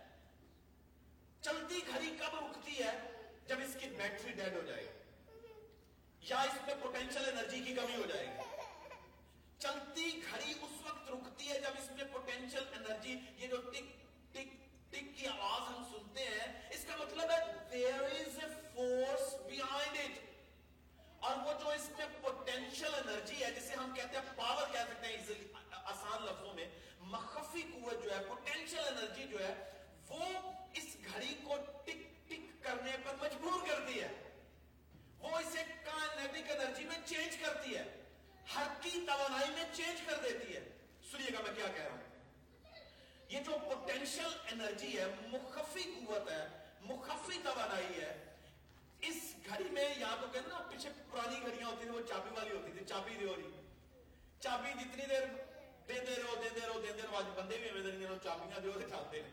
چلتی 1.41 1.79
گھڑی 1.87 2.15
کب 2.19 2.35
رکتی 2.35 2.83
ہے؟ 2.83 2.97
جب 3.47 3.55
اس 3.65 3.77
کی 3.79 3.89
بیٹری 3.89 4.31
ڈیڈ 4.31 4.53
ہو 4.53 4.61
جائے۔ 4.61 4.96
یا 6.29 6.41
اس 6.41 6.55
میں 6.65 6.75
پوٹینشل 6.81 7.29
انرجی 7.29 7.59
کی 7.65 7.73
کمی 7.73 7.95
ہو 7.95 8.05
جائے 8.07 8.25
گی؟ 8.25 8.45
چلتی 9.59 10.21
گھڑی 10.31 10.51
اس 10.51 10.81
وقت 10.85 11.09
رکتی 11.09 11.49
ہے 11.49 11.59
جب 11.59 11.77
اس 11.77 11.91
میں 11.91 12.03
پوٹینشل 12.11 12.63
انرجی 12.73 13.15
یہ 13.37 13.47
جو 13.47 13.57
ٹک 13.57 13.93
ٹک 14.31 14.55
ٹک 14.89 15.17
کی 15.17 15.27
آواز 15.27 15.61
ہم 15.69 15.83
سنتے 15.91 16.23
ہیں، 16.23 16.51
اس 16.69 16.85
کا 16.87 16.95
مطلب 16.95 17.31
ہے 17.31 17.39
there 17.71 18.09
is 18.17 18.37
a 18.37 18.49
force 18.73 19.29
behind 19.47 19.95
it. 19.95 20.19
اور 21.19 21.35
وہ 21.45 21.53
جو 21.59 21.69
اس 21.69 21.89
میں 21.97 22.05
پوٹینشل 22.21 22.93
انرجی 22.95 23.43
ہے، 23.43 23.51
جسے 23.51 23.75
ہم 23.75 23.91
کہتے 23.95 24.17
ہیں 24.17 24.35
پاور 24.35 24.71
کہہ 24.73 24.85
سکتے 24.89 25.07
ہیں 25.07 25.43
آسان 25.71 26.25
لفظوں 26.25 26.53
میں، 26.53 26.67
مخفی 26.99 27.61
قوت 27.61 28.03
جو 28.03 28.11
ہے 28.11 28.23
پوٹینشل 28.27 28.87
انرجی 28.87 29.27
جو 29.31 29.39
ہے، 29.39 29.53
وہ 30.09 30.25
اس 30.73 30.95
گھڑی 31.13 31.33
کو 31.43 31.57
ٹک 31.85 32.29
ٹک 32.29 32.63
کرنے 32.63 32.95
پر 33.03 33.15
مجبور 33.21 33.67
کرتی 33.67 34.01
ہے۔ 34.01 34.07
وہ 35.27 35.37
اسے 35.37 35.63
کائنیٹک 35.85 36.51
انرجی 36.51 36.83
میں 36.83 36.97
چینج 37.05 37.37
کرتی 37.37 37.75
ہے۔ 37.77 37.83
حقی 38.55 39.05
توانائی 39.07 39.49
میں 39.51 39.63
چینج 39.73 40.01
کر 40.05 40.17
دیتی 40.23 40.55
ہے۔ 40.55 40.59
سنیے 41.11 41.33
گا 41.33 41.41
میں 41.41 41.55
کیا 41.55 41.67
کہہ 41.75 41.83
رہا 41.83 41.91
ہوں۔ 41.91 42.03
یہ 43.29 43.39
جو 43.39 43.57
پوٹینشل 43.63 44.37
انرجی 44.51 44.99
ہے، 44.99 45.05
مخفی 45.27 45.83
قوت 45.83 46.31
ہے، 46.31 46.47
مخفی 46.81 47.37
توانائی 47.43 48.01
ہے، 48.01 48.35
اس 49.01 49.17
گھڑی 49.45 49.69
میں 49.69 49.89
یا 49.97 50.15
تو 50.21 50.27
کہتے 50.27 50.49
نا، 50.49 50.59
پیچھے 50.69 50.89
پرانی 51.11 51.41
گھڑیاں 51.41 51.67
ہوتی 51.67 51.81
تھیں، 51.81 51.91
وہ 51.91 52.07
چابی 52.07 52.29
والی 52.37 52.55
ہوتی 52.55 52.71
تھی، 52.71 52.85
چابی 52.85 53.17
دے 53.19 53.25
چابی 54.39 54.71
جتنی 54.73 55.05
دیر 55.05 55.25
دے 55.87 55.93
دے 55.93 56.15
رہو 56.23 56.35
دے 56.43 56.49
دے 56.49 56.67
رہو 56.67 56.79
دے 56.81 56.93
دے 56.93 57.01
رہو، 57.01 57.15
آج 57.15 57.25
بندے 57.35 57.57
بھی 57.57 57.69
ہمیں 57.69 57.81
دیں 57.81 58.23
چابیاں 58.23 58.59
دے 58.59 58.89
چاہتے 58.89 59.21
ہیں 59.23 59.31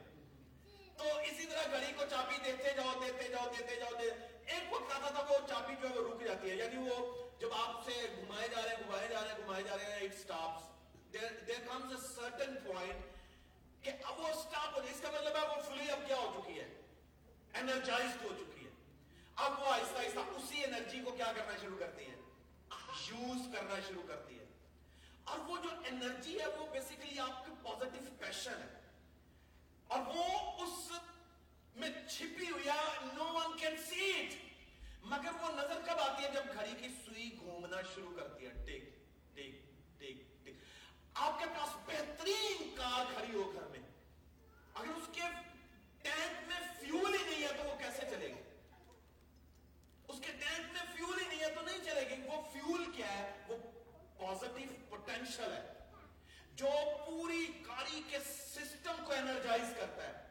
تو 0.96 1.04
اسی 1.18 1.46
طرح 1.46 1.62
گھڑی 1.70 1.92
کو 1.96 2.02
چابی 2.10 2.36
دیتے 2.44 2.72
جاؤ 2.76 3.00
دیتے 3.00 3.28
جاؤ 3.28 3.46
دیتے 3.58 3.76
جاؤ، 3.76 3.90
دیتے 4.00 4.33
ایک 4.46 4.72
وقت 4.72 4.92
آتا 4.92 5.10
تھا 5.10 5.22
وہ 5.22 5.46
چابی 5.48 5.74
جو 5.82 5.88
ہے 5.88 5.94
وہ 5.94 6.14
رک 6.14 6.24
جاتی 6.24 6.50
ہے 6.50 6.56
یعنی 6.56 6.90
وہ 6.90 7.24
جب 7.38 7.52
آپ 7.52 7.84
سے 7.84 8.06
گھمائے 8.16 8.48
جا 8.48 8.62
رہے 8.62 8.68
ہیں، 8.68 8.82
گھمائے 8.86 9.08
جا 9.08 9.20
رہے 9.20 9.28
ہیں، 9.28 9.38
گھمائے 9.38 9.62
جا 9.62 9.76
رہے 9.76 9.84
ہیں 9.84 10.00
it 10.00 10.14
stops 10.14 10.72
there 11.12 11.66
comes 11.66 11.92
a 11.92 12.14
certain 12.14 12.54
point 12.64 13.82
کہ 13.84 13.90
اب 14.04 14.20
وہ 14.20 14.28
سٹاپ 14.42 14.76
ہو 14.76 14.80
جائے 14.80 14.94
اس 14.94 15.00
کا 15.00 15.10
مطلب 15.10 15.36
ہے 15.36 15.46
وہ 15.48 15.62
فلی 15.62 15.90
اب 15.90 15.98
کیا 16.06 16.16
ہو 16.16 16.40
چکی 16.40 16.60
ہے؟ 16.60 16.68
انرجائزڈ 17.54 18.24
ہو 18.24 18.28
چکی 18.38 18.64
ہے۔ 18.64 18.70
اب 19.36 19.60
وہ 19.60 19.66
آہستہ 19.66 19.98
آہستہ 19.98 20.18
اسی 20.18 20.64
انرجی 20.64 21.00
کو 21.04 21.10
کیا 21.10 21.32
کرنا 21.36 21.56
شروع 21.60 21.78
کرتی 21.78 22.04
ہے 22.04 22.14
یوز 23.08 23.54
کرنا 23.54 23.74
شروع 23.88 24.02
کرتی 24.08 24.38
ہے 24.38 24.44
اور 25.24 25.38
وہ 25.38 25.56
جو 25.62 25.68
انرجی 25.84 26.40
ہے 26.40 26.46
وہ 26.46 26.66
بیسیکلی 26.72 27.18
آپ 27.18 27.46
کی 27.46 27.52
پازیٹیو 27.62 28.14
پیشن 28.18 28.62
ہے۔ 28.62 28.80
اور 29.86 30.00
وہ 30.14 30.24
اس 30.62 30.92
میں 31.74 31.90
چھپی 32.08 32.50
ہوئی 32.50 32.68
ہے 32.68 33.06
no 33.14 33.24
one 33.24 33.56
can 33.58 33.76
see 33.88 34.10
it 34.10 34.34
مگر 35.04 35.30
وہ 35.40 35.48
نظر 35.48 35.80
کب 35.86 35.98
آتی 36.00 36.24
ہے 36.24 36.28
جب 36.32 36.52
گھڑی 36.54 36.74
کی 36.80 36.88
سوئی 37.04 37.30
گھومنا 37.38 37.80
شروع 37.94 38.16
کرتی 38.16 38.46
ہے؟ 38.46 38.52
ٹیک 38.66 38.84
ٹیک 39.34 39.62
ٹیک 39.98 40.44
ٹیک۔ 40.44 40.54
آپ 41.14 41.38
کے 41.38 41.44
پاس 41.58 41.76
بہترین 41.86 42.74
کار 42.76 43.04
کھڑی 43.14 43.34
ہو 43.34 43.52
گھر 43.54 43.62
میں۔ 43.62 43.80
اگر 44.74 44.88
اس 44.88 45.08
کے 45.12 45.20
ٹینک 46.02 46.48
میں 46.48 46.60
فیول 46.80 47.14
ہی 47.14 47.30
نہیں 47.30 47.42
ہے 47.42 47.52
تو 47.56 47.64
وہ 47.64 47.76
کیسے 47.78 48.06
چلے 48.10 48.28
گی؟ 48.28 48.42
اس 50.08 50.20
کے 50.20 50.32
ٹینک 50.32 50.72
میں 50.72 50.96
فیول 50.96 51.20
ہی 51.20 51.28
نہیں 51.28 51.40
ہے 51.40 51.54
تو 51.54 51.60
نہیں 51.60 51.84
چلے 51.84 52.08
گی۔ 52.10 52.22
وہ 52.26 52.42
فیول 52.52 52.90
کیا 52.92 53.12
ہے؟ 53.18 53.44
وہ 53.48 53.56
پازیٹیو 54.18 54.68
پوٹینشل 54.88 55.52
ہے، 55.52 55.72
جو 56.54 56.68
پوری 57.06 57.46
گاڑی 57.66 58.02
کے 58.10 58.18
سسٹم 58.18 59.04
کو 59.04 59.12
انرجائز 59.12 59.74
کرتا 59.76 60.06
ہے۔ 60.06 60.23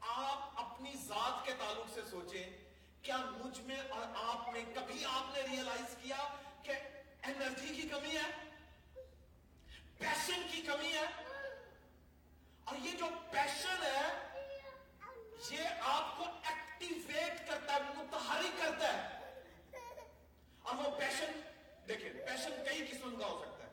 آپ 0.00 0.50
اپنی 0.54 0.92
ذات 0.94 1.46
کے 1.46 1.52
تعلق 1.52 1.94
سے 1.94 2.00
سوچیں، 2.10 2.64
کیا 3.02 3.16
مجھ 3.16 3.60
میں 3.60 3.80
اور 3.80 4.06
آپ 4.16 4.48
میں 4.48 4.64
کبھی 4.74 5.04
آپ 5.04 5.36
نے 5.36 5.42
ریئلائز 5.42 5.96
کیا 6.02 6.16
کہ 6.62 6.72
انرجی 7.22 7.74
کی 7.74 7.88
کمی 7.88 8.16
ہے؟ 8.16 8.30
پیشن 9.98 10.42
کی 10.52 10.62
کمی 10.62 10.92
ہے؟ 10.92 11.06
اور 12.64 12.76
یہ 12.76 12.90
جو 12.90 13.06
پیشن 13.30 13.82
ہے، 13.82 14.26
یہ 15.50 15.68
آپ 15.82 16.18
کو 16.18 16.24
ایکٹیویٹ 16.24 17.48
کرتا 17.48 17.74
ہے، 17.74 17.80
متحرک 17.96 18.62
کرتا 18.62 18.92
ہے۔ 18.92 19.20
اور 20.62 20.74
وہ 20.74 20.90
پیشن 20.98 21.40
دیکھیں 21.88 22.12
پیشن 22.12 22.64
کئی 22.68 22.86
قسم 22.86 23.16
کا 23.16 23.26
ہو 23.26 23.44
سکتا 23.44 23.64
ہے۔ 23.64 23.70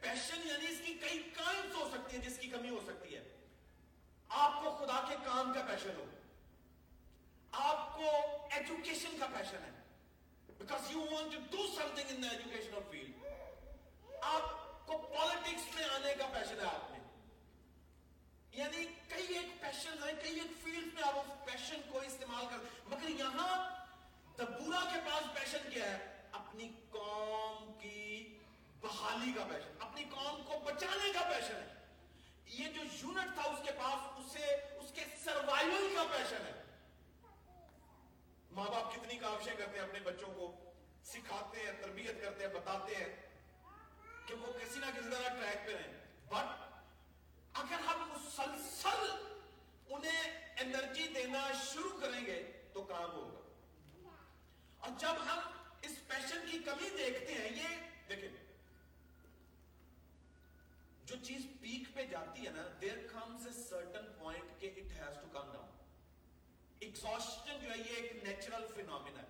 پیشن 0.00 0.48
یعنی 0.48 0.72
اس 0.72 0.80
کی 0.86 0.94
کئی 0.94 1.30
کائنس 1.36 1.74
ہو 1.74 1.90
سکتی 1.92 2.16
ہیں 2.16 2.24
جس 2.24 2.38
کی 2.38 2.48
کمی 2.48 2.68
ہو 2.68 2.80
سکتی 2.86 3.14
ہے 3.14 3.22
آپ 4.28 4.52
کو 4.62 4.70
خدا 4.70 5.04
کے 5.08 5.15
کام 5.26 5.52
کا 5.52 5.62
پیشن 5.62 5.90
ہو۔ 5.96 6.04
آپ 7.52 7.94
کو 7.96 8.10
ایجوکیشن 8.52 9.16
کا 9.20 9.26
پیشن 9.26 9.56
ہے۔ 9.56 9.70
Because 10.58 10.90
you 10.90 11.00
want 11.00 11.32
to 11.32 11.56
do 11.56 11.66
something 11.94 12.06
in 12.08 12.24
educational 12.24 12.80
field 12.90 13.26
آپ 14.22 14.42
کو 14.86 14.98
پالیٹکس 14.98 15.74
میں 15.74 15.84
آنے 15.84 16.14
کا 16.14 16.26
پیشن 16.32 16.60
ہے 16.60 16.66
آپ 16.66 16.90
میں۔ 16.90 17.00
یعنی 18.52 18.86
کئی 19.08 19.26
ایک 19.26 19.60
پیشن 19.60 20.04
ہے 20.04 20.12
کئی 20.22 20.40
ایک 20.40 20.64
فیلڈ 20.64 20.94
میں 20.94 21.02
آپ 21.02 21.18
اس 21.18 21.44
پیشن 21.44 21.80
کو 21.92 21.98
استعمال 21.98 22.46
کر 22.50 22.56
مگر 22.86 23.08
یہاں 23.08 23.86
دبورا 24.38 24.84
کے 24.92 25.00
پاس 25.10 25.34
پیشن 25.34 25.70
کیا 25.70 25.98
ہے؟ 25.98 26.22
اپنی 26.32 26.68
قوم 26.90 27.78
کی 27.80 28.38
بحالی 28.80 29.32
کا 29.32 29.44
پیشن 29.44 29.72
اپنی 29.80 30.04
قوم 30.04 30.42
کو 30.42 30.58
بچانے 30.64 31.12
کا 31.12 31.20
پیشن 31.20 31.54
ہے۔ 31.54 31.72
یہ 32.46 32.68
جو 32.68 32.82
یونٹ 32.82 33.34
تھا 33.34 33.42
اس 33.42 33.58
کے 33.64 33.72
پاس، 33.72 34.26
اسے 34.26 34.56
کے 34.96 35.04
سروائیول 35.24 35.94
کا 35.96 36.04
پیشن 36.12 36.46
ہے۔ 36.46 36.62
ماں 38.50 38.66
باپ 38.66 38.94
کتنی 38.94 39.18
کاوشیں 39.18 39.54
کرتے 39.56 39.78
ہیں 39.78 39.86
اپنے 39.86 40.00
بچوں 40.00 40.34
کو، 40.34 40.72
سکھاتے 41.04 41.60
ہیں، 41.60 41.72
تربیت 41.82 42.22
کرتے 42.22 42.46
ہیں، 42.46 42.54
بتاتے 42.54 42.94
ہیں 42.94 43.16
کہ 44.26 44.34
وہ 44.34 44.52
کسی 44.52 44.80
نہ 44.80 44.86
کسی 44.86 45.10
طرح 45.10 45.28
ٹریک 45.28 45.66
پہ 45.66 45.76
رہیں 45.76 45.92
بٹ 46.28 46.66
اگر 47.52 47.78
ہم 47.78 48.12
مسلسل 48.12 49.10
انہیں 49.88 50.54
انرجی 50.60 51.08
دینا 51.08 51.50
شروع 51.72 52.00
کریں 52.00 52.26
گے 52.26 52.52
تو 52.72 52.82
کام 52.82 53.10
ہوگا۔ 53.10 53.40
اور 54.78 54.90
جب 54.98 55.14
ہم 55.24 55.38
اس 55.82 55.92
پیشن 56.08 56.50
کی 56.50 56.58
کمی 56.58 56.90
دیکھتے 56.90 57.34
ہیں، 57.34 57.50
یہ 57.50 57.90
دیکھیں۔ 58.08 58.45
جو 61.06 61.16
چیز 61.22 61.46
پیک 61.60 61.94
پہ 61.94 62.04
جاتی 62.10 62.46
ہے 62.46 62.50
نا 62.50 62.62
there 62.80 63.06
comes 63.08 63.46
a 63.46 63.52
certain 63.62 64.12
point 64.18 64.60
کہ 64.60 64.70
it 64.76 64.92
has 64.92 65.18
to 65.20 65.28
come 65.32 65.52
down 65.52 65.74
exhaustion 66.80 67.58
جو 67.62 67.70
ہے، 67.70 67.76
یہ 67.78 67.94
ایک 67.96 68.24
نیچرل 68.24 68.66
فینومینا 68.74 69.22
ہے 69.22 69.26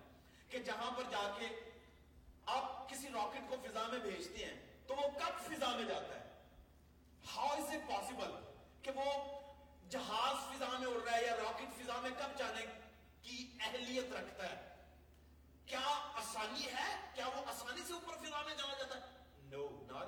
کہ 0.49 0.59
جہاں 0.65 0.89
پر 0.97 1.03
جا 1.11 1.27
کے 1.39 1.47
آپ 2.55 2.89
کسی 2.89 3.07
راکٹ 3.13 3.49
کو 3.49 3.55
فضا 3.65 3.85
میں 3.91 3.99
بھیجتے 3.99 4.45
ہیں، 4.45 4.55
تو 4.87 4.95
وہ 4.95 5.07
کب 5.19 5.39
فضا 5.47 5.75
میں 5.75 5.85
جاتا 5.87 6.15
ہے؟ 6.15 6.25
ہاؤ 7.25 7.47
از 7.55 7.73
اٹ 7.75 7.89
پاسبل 7.89 8.35
کہ 8.81 8.91
وہ 8.95 9.05
جہاز 9.89 10.35
فضا 10.49 10.77
میں 10.79 10.87
اڑ 10.87 11.01
رہا 11.03 11.15
ہے 11.17 11.25
یا 11.25 11.35
راکٹ 11.37 11.77
فضا 11.77 11.99
میں 12.01 12.11
کب 12.19 12.37
جانے 12.39 12.65
کی 13.21 13.47
اہلیت 13.59 14.11
رکھتا 14.13 14.49
ہے؟ 14.51 14.57
کیا 15.65 15.85
آسانی 16.21 16.65
ہے؟ 16.73 16.89
کیا 17.15 17.27
وہ 17.27 17.45
آسانی 17.49 17.81
سے 17.87 17.93
اوپر 17.93 18.17
فضا 18.25 18.41
میں 18.45 18.55
جانا 18.55 18.73
جاتا 18.79 18.95
ہے؟ 18.95 19.15
نو 19.51 19.67
ناٹ 19.87 20.07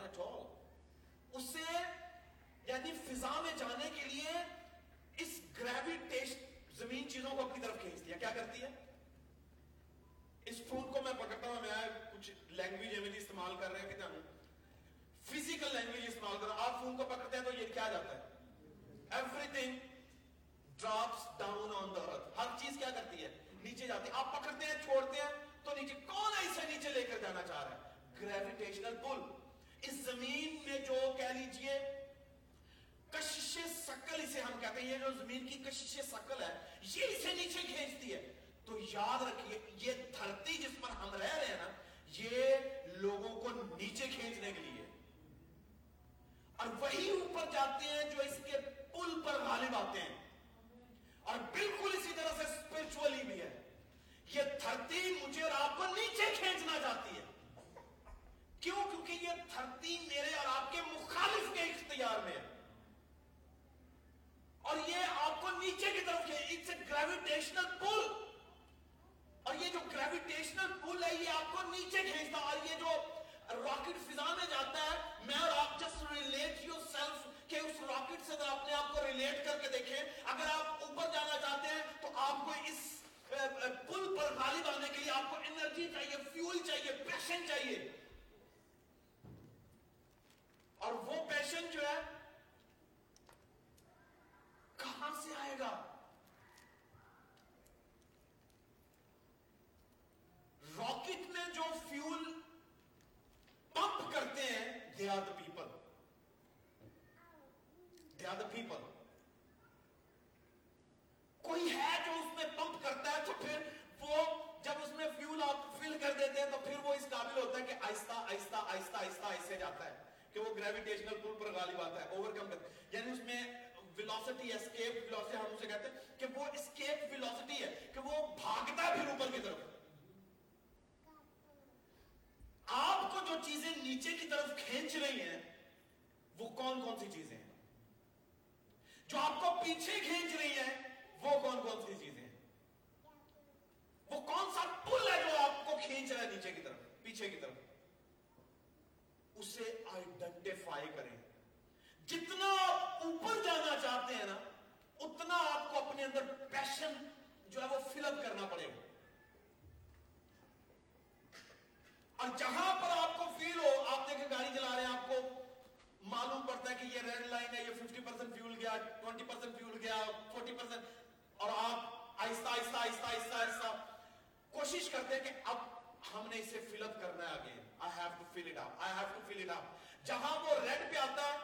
فل 176.80 176.90
اپ 176.90 177.02
کرنا 177.02 177.30
ہے 177.30 177.40
آگے۔ 177.40 177.62
I 177.80 177.92
have 178.00 178.10
to 178.18 178.24
fill 178.34 178.52
it 178.52 178.58
up 178.58 178.74
I 178.80 178.94
have 178.94 179.08
to 179.14 179.20
fill 179.28 179.50
it 179.50 179.58
up 179.58 179.64
جہاں 180.06 180.40
وہ 180.40 180.50
ریڈ 180.50 180.92
پہ 180.92 180.98
آتا 180.98 181.24
ہے، 181.24 181.38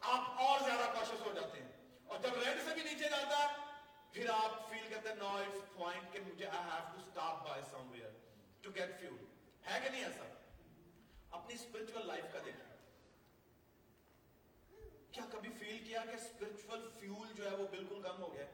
آپ 0.00 0.40
اور 0.40 0.60
زیادہ 0.60 0.98
کوشش 0.98 1.20
ہو 1.26 1.32
جاتے 1.34 1.62
ہیں۔ 1.62 1.72
اور 2.06 2.18
جب 2.18 2.28
ریڈ 2.34 2.68
سے 2.68 2.74
بھی 2.74 2.82
نیچے 2.82 3.08
جاتا 3.08 3.38
ہے، 3.38 3.46
پھر 4.12 4.30
آپ 4.30 4.70
فیل 4.70 4.94
کرتے 4.94 5.08
ہیں 5.08 5.16
نو 5.16 5.28
اٹس 5.28 5.74
پوائنٹ 5.74 6.12
کہ 6.12 6.20
مجھے 6.20 6.46
I 6.46 6.64
have 6.64 6.84
to 6.94 7.10
stop 7.10 7.48
by 7.48 7.62
somewhere 7.92 8.10
to 8.60 8.70
get 8.74 9.00
fuel 9.00 9.24
ہے 9.66 9.80
کہ 9.84 9.88
نہیں 9.88 10.04
ایسا؟ 10.04 10.34
اپنی 11.30 11.54
اسپرچل 11.54 12.06
لائف 12.06 12.24
کا 12.32 12.38
دیکھیں۔ 12.44 12.76
کیا 15.12 15.24
کبھی 15.32 15.50
فیل 15.58 15.84
کیا 15.84 16.04
کہ 16.04 16.16
اسپرچل 16.16 16.90
فیول 17.00 17.32
جو 17.34 17.50
ہے 17.50 17.56
وہ 17.56 17.68
بالکل 17.68 18.02
کم 18.02 18.22
ہو 18.22 18.34
گیا؟ 18.34 18.46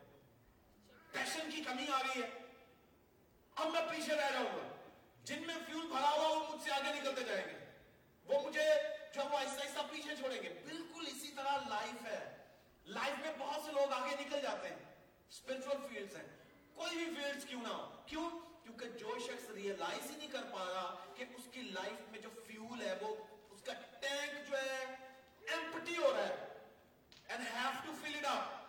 پیشن 1.12 1.50
کی 1.50 1.62
کمی 1.62 1.86
آ 1.92 2.00
گئی 2.00 2.22
ہے۔ 2.22 2.28
اب 3.54 3.66
میں 3.66 3.82
پیچھے 3.90 4.16
رہ 4.16 4.30
رہا 4.30 4.40
ہوں۔ 4.40 4.79
جن 5.24 5.46
میں 5.46 5.54
فیول 5.66 5.87
بھرا 5.87 6.11
ہوا 6.11 6.28
وہ 6.28 6.52
مجھ 6.52 6.64
سے 6.64 6.72
آگے 6.72 7.00
نکلتے 7.00 7.24
جائیں 7.24 7.44
گے۔ 7.46 7.64
وہ 8.24 8.48
مجھے 8.48 8.64
جو 9.14 9.20
وہ 9.30 9.38
آہستہ 9.38 9.61
آہستہ 9.61 9.78
پیچھے 9.90 10.16
چھوڑیں 10.16 10.42
گے۔ 10.42 10.48
بالکل 10.48 11.06
اسی 11.06 11.33
طرح 11.37 11.59
لائف 11.68 12.06
ہے۔ 12.06 12.37
لائف 12.85 13.18
میں 13.20 13.33
بہت 13.38 13.62
سے 13.64 13.72
لوگ 13.72 13.92
آگے 13.92 14.16
نکل 14.20 14.40
جاتے 14.42 14.68
ہیں۔ 14.68 14.76
اسپرچل 15.30 15.87
فیلڈز 15.88 16.16
ہیں۔ 16.16 16.26
کوئی 16.74 16.96
بھی 16.96 17.04
فیلڈز 17.04 17.44
کیوں 17.44 17.62
نہ 17.62 17.68
ہو۔ 17.68 18.02
کیوں؟ 18.06 18.30
کیونکہ 18.62 18.88
جو 18.88 19.18
شخص 19.18 19.50
ریئلائز 19.50 20.11
ہی 20.11 20.16
نہیں 20.16 20.28
کر 20.28 20.42
پا 20.42 20.64
رہا 20.64 21.04
کہ 21.16 21.24
اس 21.37 21.48
کی 21.52 21.62
لائف 21.62 22.11
میں 22.11 22.18
جو 22.18 22.28
فیول 22.46 22.80
ہے، 22.83 22.94
وہ 23.00 23.16
اس 23.50 23.62
کا 23.62 23.72
ٹینک 24.00 24.50
جو 24.50 24.59
ہے 24.59 24.85
ایمپٹی 25.40 25.96
ہو 25.96 26.16
رہا 26.16 26.28
ہے۔ 26.28 26.68
And 27.28 27.46
have 27.54 27.70
to 27.85 27.92
fill 28.02 28.14
it 28.14 28.24
up 28.24 28.61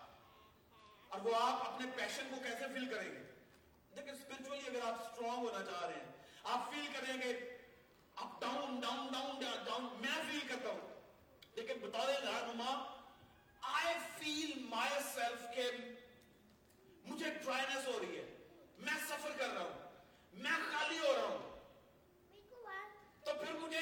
اور 1.08 1.20
وہ 1.20 1.36
آپ 1.36 1.74
اپنے 1.74 1.86
پیشن 1.96 2.28
کو 2.30 2.36
کیسے 2.42 2.64
فل 2.74 2.94
کریں 2.94 3.12
گے؟ 3.12 3.18
دیکھیں 3.96 4.12
اسپرچولی 4.12 4.66
اگر 4.66 4.80
آپ 4.84 5.00
اسٹرانگ 5.00 5.48
ہونا 5.48 5.64
چاہ 5.64 5.86
رہے 5.86 5.94
ہیں 5.94 6.11
آپ 6.42 6.70
فیل 6.70 6.86
کریں 6.92 7.20
گے 7.22 7.32
up 8.16 8.40
down 8.40 8.80
down 8.80 9.06
down 9.12 9.40
down 9.64 9.84
میں 10.00 10.16
فیل 10.30 10.46
کرتا 10.48 10.68
ہوں. 10.68 10.88
لیکن 11.54 11.80
بتا 11.80 12.06
دیں 12.06 12.20
رہنما 12.26 12.72
آئی 13.60 13.94
فیل 14.18 14.64
مائی 14.68 15.02
سیلف 15.14 15.46
کے 15.54 15.70
مجھے 17.04 17.30
ڈرائنس 17.30 17.86
ہو 17.86 17.98
رہی 18.00 18.18
ہے. 18.18 18.24
میں 18.78 18.98
سفر 19.08 19.36
کر 19.38 19.48
رہا 19.48 19.62
ہوں. 19.62 19.90
میں 20.32 20.58
خالی 20.72 20.98
ہو 20.98 21.12
رہا 21.16 21.22
ہوں. 21.22 21.50
تو 23.24 23.32
پھر 23.40 23.52
مجھے 23.52 23.80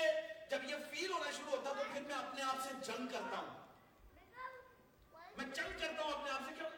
جب 0.51 0.71
یہ 0.71 0.77
فیل 0.91 1.11
ہونا 1.13 1.31
شروع 1.31 1.51
ہوتا 1.51 1.73
تو 1.73 1.83
پھر 1.93 2.01
میں 2.01 2.15
اپنے 2.15 2.43
آپ 2.43 2.57
سے 2.63 2.75
جنگ 2.83 3.07
کرتا 3.07 3.39
ہوں. 3.39 3.59
میں 5.37 5.45
جنگ 5.45 5.79
کرتا 5.79 6.03
ہوں 6.03 6.13
اپنے 6.13 6.31
آپ 6.31 6.41
سے 6.49 6.55
کیوں 6.59 6.69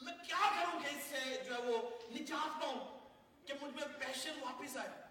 میں 0.00 0.12
کیا 0.28 0.50
کروں 0.56 0.80
کہ 0.80 0.86
اس 0.86 1.02
سے 1.02 1.42
جو 1.44 1.54
ہے 1.54 1.60
وہ 1.62 1.78
نجات 2.10 2.60
پاؤں، 2.62 2.80
کہ 3.46 3.54
مجھ 3.60 3.74
میں 3.74 3.86
پیشن 3.98 4.38
واپس 4.40 4.76
آئے. 4.76 5.05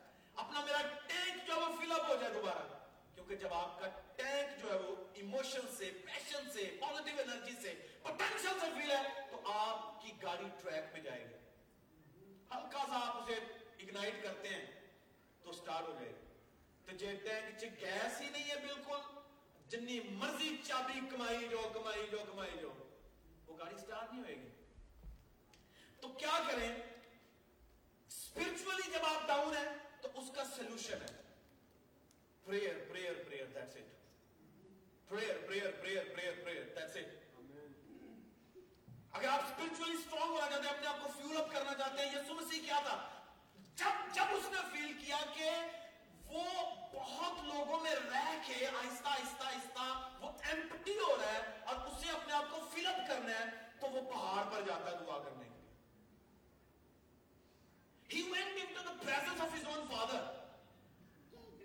کیونکہ 3.28 3.48
جب 3.48 3.54
آپ 3.54 3.80
کا 3.80 3.88
ٹینک 4.16 4.64
جو 4.64 4.74
ہے 4.74 4.80
وہ 4.80 4.96
ایموشن 5.14 5.76
سے 5.78 5.92
پیشن 6.06 6.50
سے 6.54 6.78
پازیٹیو 6.80 7.22
انرجی 7.22 7.56
سے 7.62 7.88
پوٹینشیل 8.02 8.60
سے 8.62 8.66
فیل 8.74 8.92
ہے، 8.92 9.28
تو 9.32 9.52
آپ 9.52 10.02
کی 10.02 10.14
گاڑی 10.22 10.50
ٹریک 10.62 10.94
پہ 10.94 11.00
جائے 11.00 11.24
گی۔ 11.24 11.36
ہلکا 12.52 12.84
سا 12.88 13.08
آپ 13.08 13.24
اسے 13.24 13.34
اگنائٹ 13.80 14.24
کرتے 14.24 14.48
ہیں، 14.48 14.66
تو 15.44 15.52
سٹارٹ 15.52 15.88
ہو 15.88 15.94
جائے 15.94 16.10
گی۔ 16.10 16.28
تو 16.86 16.96
جے 16.96 17.16
ٹینک 17.16 17.60
چ 17.60 17.64
گیس 17.82 18.22
ہی 18.22 18.30
نہیں 18.30 18.50
ہے 18.50 18.56
بالکل، 18.56 19.20
جنی 19.70 20.00
مرضی 20.00 20.58
چابی 20.68 21.00
کمائی 21.12 21.48
جو 21.48 21.70
کمائی 21.74 22.08
جو 22.12 22.18
کمائی 22.18 22.58
جو، 22.62 22.74
وہ 23.48 23.58
گاڑی 23.58 23.76
سٹارٹ 23.78 24.14
نہیں 24.14 24.24
ہوئے 24.24 24.36
گی۔ 24.36 24.50
تو 26.02 26.08
کیا 26.08 26.40
کریں؟ 26.52 26.76
اسپرچولی 28.08 28.92
جب 28.92 29.06
آپ 29.06 29.28
ڈاؤن 29.28 29.58
ہیں، 29.58 29.78
تو 30.02 30.10
اس 30.14 30.32
کا 30.36 30.44
سولوشن 30.46 31.02
ہے۔ 31.02 31.25
Prayer 32.46 32.74
prayer 32.90 33.14
prayer 33.26 33.46
that's 33.54 33.76
it 33.76 35.10
prayer 35.10 35.38
prayer 35.48 35.72
prayer 35.82 36.04
prayer 36.14 36.34
prayer 36.44 36.64
that's 36.76 36.98
it 36.98 37.24
اگر 39.12 39.28
آپ 39.28 39.44
اسپرچولی 39.44 39.94
اسٹرانگ 39.94 40.32
ہونا 40.32 40.50
چاہتے 40.52 40.68
ہیں 40.68 40.76
اپنے 40.76 40.88
آپ 40.88 41.02
کو 41.04 41.10
فیول 41.16 41.38
اپ 41.38 41.52
کرنا 41.52 41.74
چاہتے 41.74 42.06
ہیں 42.06 42.12
یسوع 42.12 42.36
مسیح 42.36 42.62
کیا 42.62 42.80
تھا 42.84 42.98
جب 43.78 44.14
جب 44.16 44.36
اس 44.36 44.52
نے 44.52 44.62
فیل 44.72 44.94
کیا 45.00 45.20
کہ 45.36 45.50
وہ 46.28 46.44
بہت 46.94 47.44
لوگوں 47.46 47.80
میں 47.80 47.96
رہ 47.96 48.32
کے 48.48 48.66
آہستہ 48.68 49.08
آہستہ 49.10 49.44
آہستہ 49.46 49.90
وہ 50.22 50.32
ایمپٹی 50.44 50.98
ہو 51.00 51.16
رہا 51.18 51.34
ہے 51.34 51.42
اور 51.66 51.76
اسے 51.88 52.12
اپنے 52.12 52.34
آپ 52.34 52.50
کو 52.52 52.66
فل 52.74 52.88
اپ 52.88 53.08
کرنا 53.08 53.40
ہے 53.40 53.46
تو 53.80 53.90
وہ 53.90 54.10
پہاڑ 54.12 54.44
پر 54.52 54.66
جاتا 54.68 54.92
ہے 54.92 55.06
دعا 55.06 55.20
کرنے 55.20 55.44
کے 55.44 55.50
لیے 55.50 55.64
He 58.10 58.20
went 58.26 58.58
into 58.58 58.82
the 58.84 58.98
presence 59.00 59.40
of 59.42 59.54
his 59.54 59.64
own 59.68 59.88
father 59.88 60.20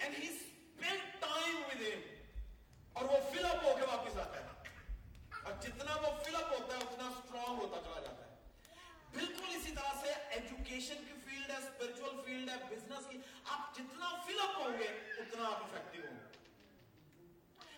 and 0.00 0.14
he 0.14 0.30
spent 0.80 1.28
time 1.28 1.54
with 1.54 1.82
him. 1.82 2.00
اور 2.92 3.04
وہ 3.04 3.30
فل 3.32 3.44
اپ 3.44 3.64
ہو 3.64 3.76
کے 3.80 3.96
واپس 3.96 4.18
آتا 4.18 4.40
ہے۔ 4.40 4.46
اور 5.42 5.52
جتنا 5.62 5.96
وہ 5.96 6.24
فل 6.24 6.36
اپ 6.36 6.52
ہوتا 6.52 6.76
ہے، 6.76 6.82
اتنا 6.82 7.08
اسٹرانگ 7.08 7.58
ہوتا 7.58 7.80
چلا 7.84 8.00
جاتا 8.00 8.24
ہے۔ 8.24 8.34
بالکل 9.14 9.44
اسی 9.48 9.74
طرح 9.74 10.00
سے 10.00 10.12
ایجوکیشن 10.28 10.94
کی 10.94 11.12
فیلڈ 11.24 11.50
ہے 11.50 11.56
اسپرچل 11.56 12.20
فیلڈ 12.26 12.50
ہے 12.50 12.54
بزنس 12.70 13.06
کی۔ 13.10 13.18
آپ 13.44 13.74
جتنا 13.74 14.22
فل 14.26 14.40
اپ 14.40 14.60
ہوں 14.60 14.78
گے، 14.78 14.88
اتنا 15.18 15.46
آپ 15.46 15.62
افیکٹو 15.62 16.08
ہوں 16.08 16.16
گے۔ 16.16 16.38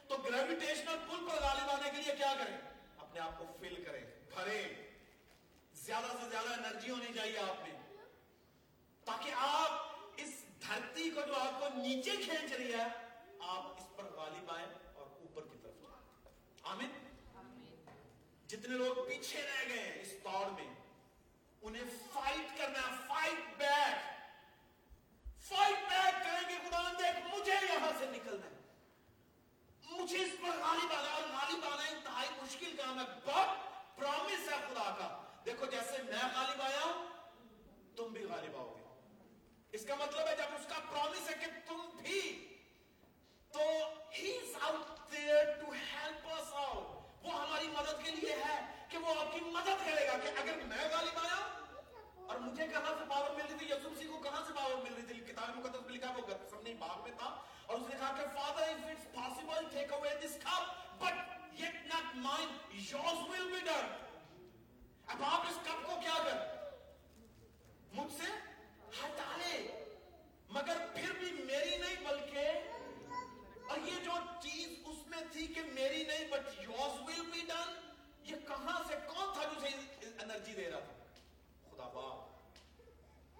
تو 0.09 0.17
گریویٹیشنل 0.17 0.97
پل 1.11 1.29
پر 1.31 1.43
غالب 1.43 1.71
آنے 1.71 1.91
کے 1.91 2.03
لیے 2.03 2.15
کیا 2.17 2.35
کریں؟ 2.39 2.57
اپنے 2.99 3.21
آپ 3.21 3.39
کو 3.39 3.47
فل 3.61 3.85
کریں، 3.85 4.05
بھریں۔ 4.35 4.69
زیادہ 5.75 6.05
سے 6.05 6.31
زیادہ 6.31 6.53
انرجی 6.53 6.91
ہونی 6.91 7.15
چاہیے 7.17 7.39
آپ 7.39 7.69
میں۔ 7.69 7.81
تاکہ 9.05 9.33
آپ 9.37 9.82
دھرتی 10.73 11.11
کو 11.11 11.21
جو 11.21 11.35
آپ 11.35 11.61
کو 11.61 11.79
نیچے 11.79 12.11
کھینچ 12.11 12.53
رہی 12.53 12.73
ہے 12.75 12.85
آپ 13.39 13.67
اس 13.67 13.97
پر 13.97 14.05
غالب 14.05 14.51
آئیں 14.51 14.67
اور 14.95 15.07
اوپر 15.07 15.43
کی 15.43 15.59
طرف 15.63 15.75
جائیں۔ 15.75 16.35
آمین؟ 16.63 16.91
جتنے 18.47 18.77
لوگ 18.77 19.09
پیچھے 19.09 19.43
رہ 19.43 19.69
گئے 19.69 19.79
ہیں 19.79 20.03
اس 20.03 20.13
دوڑ 20.25 20.51
میں 20.51 20.75
انہیں 21.63 21.85
فائٹ 22.13 22.59
کرنا 22.59 22.79
ہے 22.79 22.93
فائٹ 23.09 23.59
بیک 23.59 23.97
فائٹ 25.43 25.77
بیک 25.89 26.25
کریں 26.25 26.49
گے 26.49 26.69
خدا 26.69 26.93
دیکھ 26.99 27.35
مجھے 27.35 27.53
یہاں 27.53 27.93
سے 27.99 28.07
نکلنا 28.07 28.47
ہے۔ 28.47 28.61
مجھے 29.83 30.25
اس 30.25 30.33
پر 30.43 30.49
غالب 30.49 30.93
آنا 30.93 31.15
اور 31.15 31.23
غالب 31.23 31.65
آنا 31.65 31.89
انتہائی 31.89 32.29
مشکل 32.43 32.77
کام 32.77 33.01
ہے۔ 33.01 33.05
بٹ 33.05 33.51
پرومس 33.99 34.53
ہے 34.53 34.57
خدا 34.69 34.95
کا۔ 34.99 35.23
دیکھو 35.47 35.67
جیسے 35.67 36.03
میں 36.03 36.29
غالب 36.35 36.63
آیا 36.63 36.85
ہوں 36.85 37.07
تم 37.97 38.13
بھی 38.13 38.25
غالب 38.25 38.57
آؤ 38.57 38.75
گے۔ 38.77 38.82
اس 39.73 39.85
کا 39.87 39.95
مطلب 39.95 40.27
ہے 40.29 40.35
جب 40.37 40.55
اس 40.55 40.67
کا 40.69 40.79
پرومس 40.91 41.29
ہے 41.31 41.35
کہ 41.41 41.47
تم 41.67 41.79
بھی 41.99 42.21
تو 43.53 43.61
ہی 44.15 44.33
is 44.33 44.57
out 44.61 45.13
there 45.13 45.53
to 45.61 45.73
help 45.73 46.29
us 46.33 46.53
out 46.65 47.25
وہ 47.25 47.33
ہماری 47.33 47.69
مدد 47.69 48.05
کے 48.05 48.11
لیے 48.11 48.35
ہے 48.45 48.59
کہ 48.89 48.99
وہ 48.99 49.15
آپ 49.21 49.33
کی 49.35 49.41
مدد 49.47 49.85
کرے 49.87 50.07
گا 50.09 50.17
کہ 50.23 50.31
اگر 50.41 50.61
میں 50.69 50.89
غالب 50.93 51.19
آیا 51.23 51.41
اور 52.27 52.39
مجھے 52.41 52.67
کہاں 52.67 52.95
سے 52.99 53.05
پاور 53.09 53.31
مل 53.31 53.47
رہی 53.49 53.59
تھی 53.59 53.71
یسوع 53.71 53.91
مسیح 53.91 54.11
کو 54.11 54.19
کہاں 54.21 54.45
سے 54.47 54.53
پاور 54.57 54.77
مل 54.83 54.95
رہی 54.95 55.03
تھی؟ 55.05 55.21
کتاب 55.33 55.57
مقدس 55.57 55.87
میں 55.87 55.95
لکھا 55.95 56.13
وہ 56.17 56.27
گتسمنی 56.29 56.75
باغ 56.79 57.03
میں 57.03 57.17
تھا 57.19 57.35
اور 57.67 57.79
اس 57.79 57.89
نے 57.89 57.97
کہا 57.99 58.13
کہ 58.17 58.29
father 58.35 58.63
if 58.65 58.87
it's 58.87 59.11
possible 59.15 59.69
take 59.73 59.93
away 59.93 60.15
this 60.23 60.37
cup 60.45 61.03
but 61.03 61.61
yet 61.61 61.85
not 61.87 62.15
mine 62.21 62.57
yours 62.83 63.29
will 63.29 63.53
be 63.53 63.61
done 63.65 63.93
اب 65.07 65.25
آپ 65.33 65.47
اس 65.49 65.59
کپ 65.65 65.87
کو 65.87 66.01
کیا 66.01 66.23
کر 66.25 66.41
مجھ 67.93 68.13
سے 68.15 68.31
ہٹا 69.01 69.37
لے 69.37 69.57
مگر 70.51 70.77
پھر 70.95 71.13
بھی 71.19 71.31
میری 71.45 71.77
نہیں 71.77 72.05
بلکہ، 72.05 73.69
اور 73.69 73.79
یہ 73.79 74.05
جو 74.05 74.19
چیز 74.43 74.69
اس 74.85 75.07
میں 75.07 75.23
تھی 75.33 75.47
کہ 75.47 75.63
میری 75.73 76.03
نہیں 76.05 76.25
but 76.31 76.61
yours 76.61 77.01
will 77.09 77.31
be 77.33 77.41
done 77.49 77.73
یہ 78.31 78.37
کہاں 78.49 78.83
سے، 78.89 78.95
کون 79.07 79.33
تھا 79.35 79.45
جو 79.45 79.61
اسے 79.61 80.09
انرجی 80.23 80.55
دے 80.55 80.71
رہا 80.71 80.81
تھا؟ 80.81 81.71
خدا 81.71 81.89
باپ۔ 81.95 82.31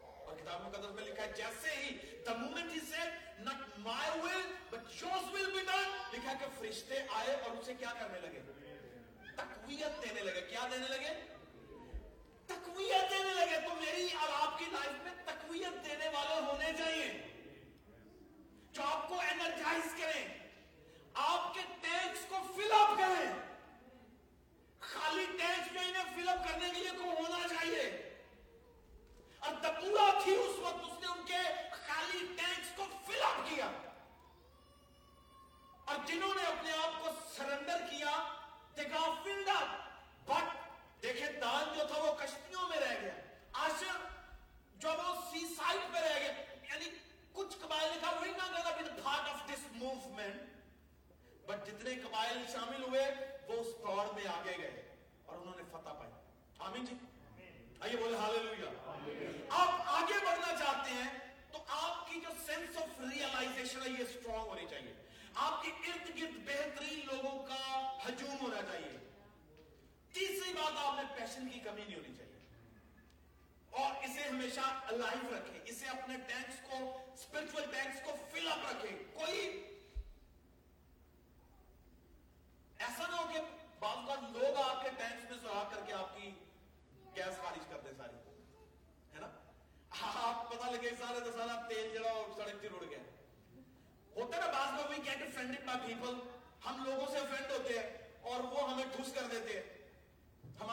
اور 0.01 0.37
کتاب 0.37 0.61
مقدس 0.61 0.95
میں 0.95 1.05
لکھا 1.05 1.23
ہے، 1.23 1.33
جیسے 1.37 1.75
ہی 1.77 1.97
the 2.27 2.35
moment 2.41 2.73
he 2.73 2.81
said 2.89 3.11
not 3.47 3.63
my 3.85 4.09
will 4.25 4.49
but 4.71 4.83
yours 5.01 5.31
will 5.35 5.53
be 5.57 5.63
done 5.69 5.91
لکھا 6.13 6.33
کہ 6.41 6.47
فرشتے 6.59 7.03
آئے 7.19 7.35
اور 7.35 7.57
اسے 7.57 7.75
کیا 7.79 7.93
کرنے 7.99 8.21
لگے؟ 8.21 8.41
تقویت 9.37 10.03
دینے 10.05 10.23
لگے۔ 10.23 10.41
کیا 10.49 10.67
دینے 10.73 10.89
لگے؟ 10.89 11.13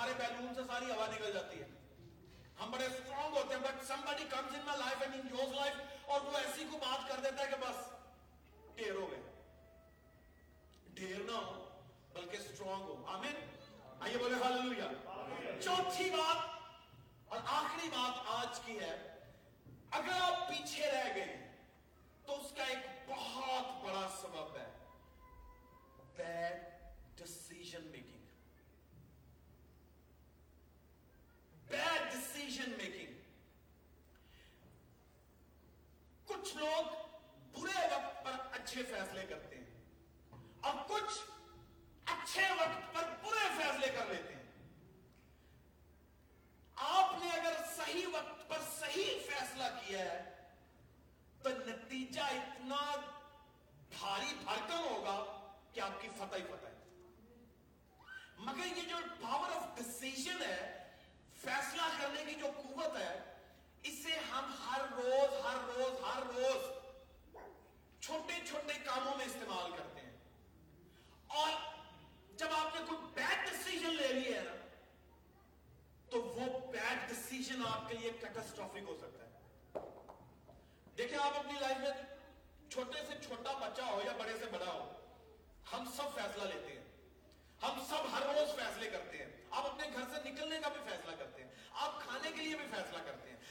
ہمارے 0.10 0.34
بیلون 0.34 0.56
سے 0.56 0.62
ساری 0.68 0.86
ہوا 0.86 1.08
نکل 1.08 1.34
جاتی 1.34 1.60
ہے۔ 1.62 1.68
ہم 2.60 2.72
بڑے 2.72 2.86
اسٹرانگ 2.86 3.38
ہوتے 3.38 3.54
ہیں 3.54 3.62
but 3.62 3.86
somebody 3.88 4.24
comes 4.30 4.56
in 4.56 4.62
my 4.66 4.80
life 4.80 5.02
and 5.02 5.16
in 5.16 5.28
your 5.32 5.54
life 5.54 5.74
اور 6.06 6.22
وہ 6.22 6.38
ایسی 6.38 6.66
کو 6.72 6.78
بات 6.78 7.10
کر 7.10 7.20
دیتا 7.24 7.44
ہے 7.44 7.48
کہ 7.48 7.56
بس 7.56 7.90
ڈیر 8.76 8.92
ہو 8.92 9.12
گئے۔ 9.12 9.22
ڈیر 10.88 11.18
نہ 11.18 11.32
ہو 11.32 11.80
بلکہ 12.14 12.38
اسٹرانگ 12.38 12.82
ہو۔ 12.82 13.06
آمین۔ 13.08 13.36
آئیے 14.00 14.18
بولے 14.18 14.36
ہلویا 14.46 14.88
چوتھی 15.62 16.10
بات 16.10 16.38
اور 17.28 17.40
آخری 17.46 17.90
بات 17.90 18.24
آج 18.28 18.60
کی 18.66 18.80
ہے۔ 18.80 19.16
اگر 19.92 20.22
آپ 20.22 20.50
پیچھے 20.50 20.92
رہ 20.92 21.16
گئے 21.16 21.52
تو 22.26 22.46
اس 22.46 22.52
کا 22.52 22.64
ایک 22.64 23.10
بہت 23.10 23.84
بڑا 23.84 24.08
سبب 24.22 24.58
ہے۔ 24.58 24.78
Bad 26.16 26.62
decision 27.18 27.84
making 27.84 28.09
bad 31.70 32.12
decision 32.12 32.72
making 32.78 33.18
کچھ 36.28 36.56
لوگ 36.58 36.94
برے 37.54 37.86
وقت 37.88 38.24
پر 38.26 38.38
اچھے 38.52 38.84
فیصلے 38.84 39.26
کرتے 39.30 39.56
ہیں 39.56 40.40
اور 40.62 40.76
کچھ 40.88 41.20
اچھے 42.06 42.48
وقت 42.60 42.94
پر 42.96 43.10
برے 43.24 43.48
فیصلے 43.58 43.92
کر 43.96 44.06
لیتے 44.10 44.34
ہیں 44.34 44.48
آپ 46.78 47.18
نے 47.20 47.30
اگر 47.32 47.62
صحیح 47.76 48.08
وقت 48.14 48.48
پر 48.50 48.62
صحیح 48.80 49.20
فیصلہ 49.28 49.64
کیا 49.80 50.00
ہے 50.00 50.24
تو 51.42 51.50
نتیجہ 51.66 52.22
اتنا 52.34 52.82
بھاری 53.92 54.34
بھرکم 54.44 54.88
ہوگا 54.90 55.24
کہ 55.74 55.80
آپ 55.82 56.02
کی 56.02 56.08
فتح 56.18 56.36
ہی 56.36 56.44
فتح 56.44 56.66
ہے 56.66 56.78
مگر 58.40 58.78
یہ 58.78 58.90
جو 58.90 58.98
پاور 59.22 59.56
آف 59.56 59.78
ڈسیزن 59.78 60.42
ہے 60.42 60.79
فیصلہ 61.42 61.82
کرنے 62.02 62.26
کی 62.26 62.40
جو 62.40 62.48
قوت 62.58 62.98
ہے 62.98 63.36
اس 63.84 63.94
سے 64.04 64.18
ہم 64.32 64.54
ہر 64.68 64.82
روز 64.98 65.46
ہر 65.46 65.58
روز 65.66 66.04
ہر 66.04 66.24
روز 66.36 66.64
چھوٹے 68.02 68.34
چھوٹے 68.48 68.74
کاموں 68.86 69.18
میں 69.18 69.26
استعمال 69.26 69.72
کرتے 69.72 70.02
ہیں۔ 70.02 70.18
اور 71.28 71.50
جب 72.36 72.48
آپ 72.52 72.76
نے 72.76 72.82
کوئی 72.88 73.02
بیڈ 73.14 73.50
ڈسیزن 73.50 73.96
لے 73.96 74.08
لی 74.08 74.34
ہے 74.34 74.40
نا، 74.40 74.56
تو 76.10 76.22
وہ 76.22 76.72
بیڈ 76.72 77.10
ڈسیزن 77.10 77.62
آپ 77.68 77.90
کے 77.90 77.98
لیے 77.98 78.12
کیٹاسٹرافک 78.22 78.88
ہو 78.88 78.98
سکتا 79.02 79.26
ہے۔ 79.26 79.30
دیکھیں 80.98 81.18
آپ 81.18 81.38
اپنی 81.40 81.60
لائف 81.60 81.78
میں 81.78 81.92
چھوٹے 82.70 83.00
سے 83.08 83.14
چھوٹا 83.28 83.52
بچہ 83.54 83.82
ہو 83.82 84.02
یا 84.06 84.12
بڑے 84.18 84.34
سے 84.40 84.46
بڑا 84.46 84.72
ہو، 84.72 84.92
ہم 85.74 85.86
سب 85.96 86.16
فیصلہ 86.16 86.44
لیتے 86.44 86.74
ہیں۔ 86.74 86.79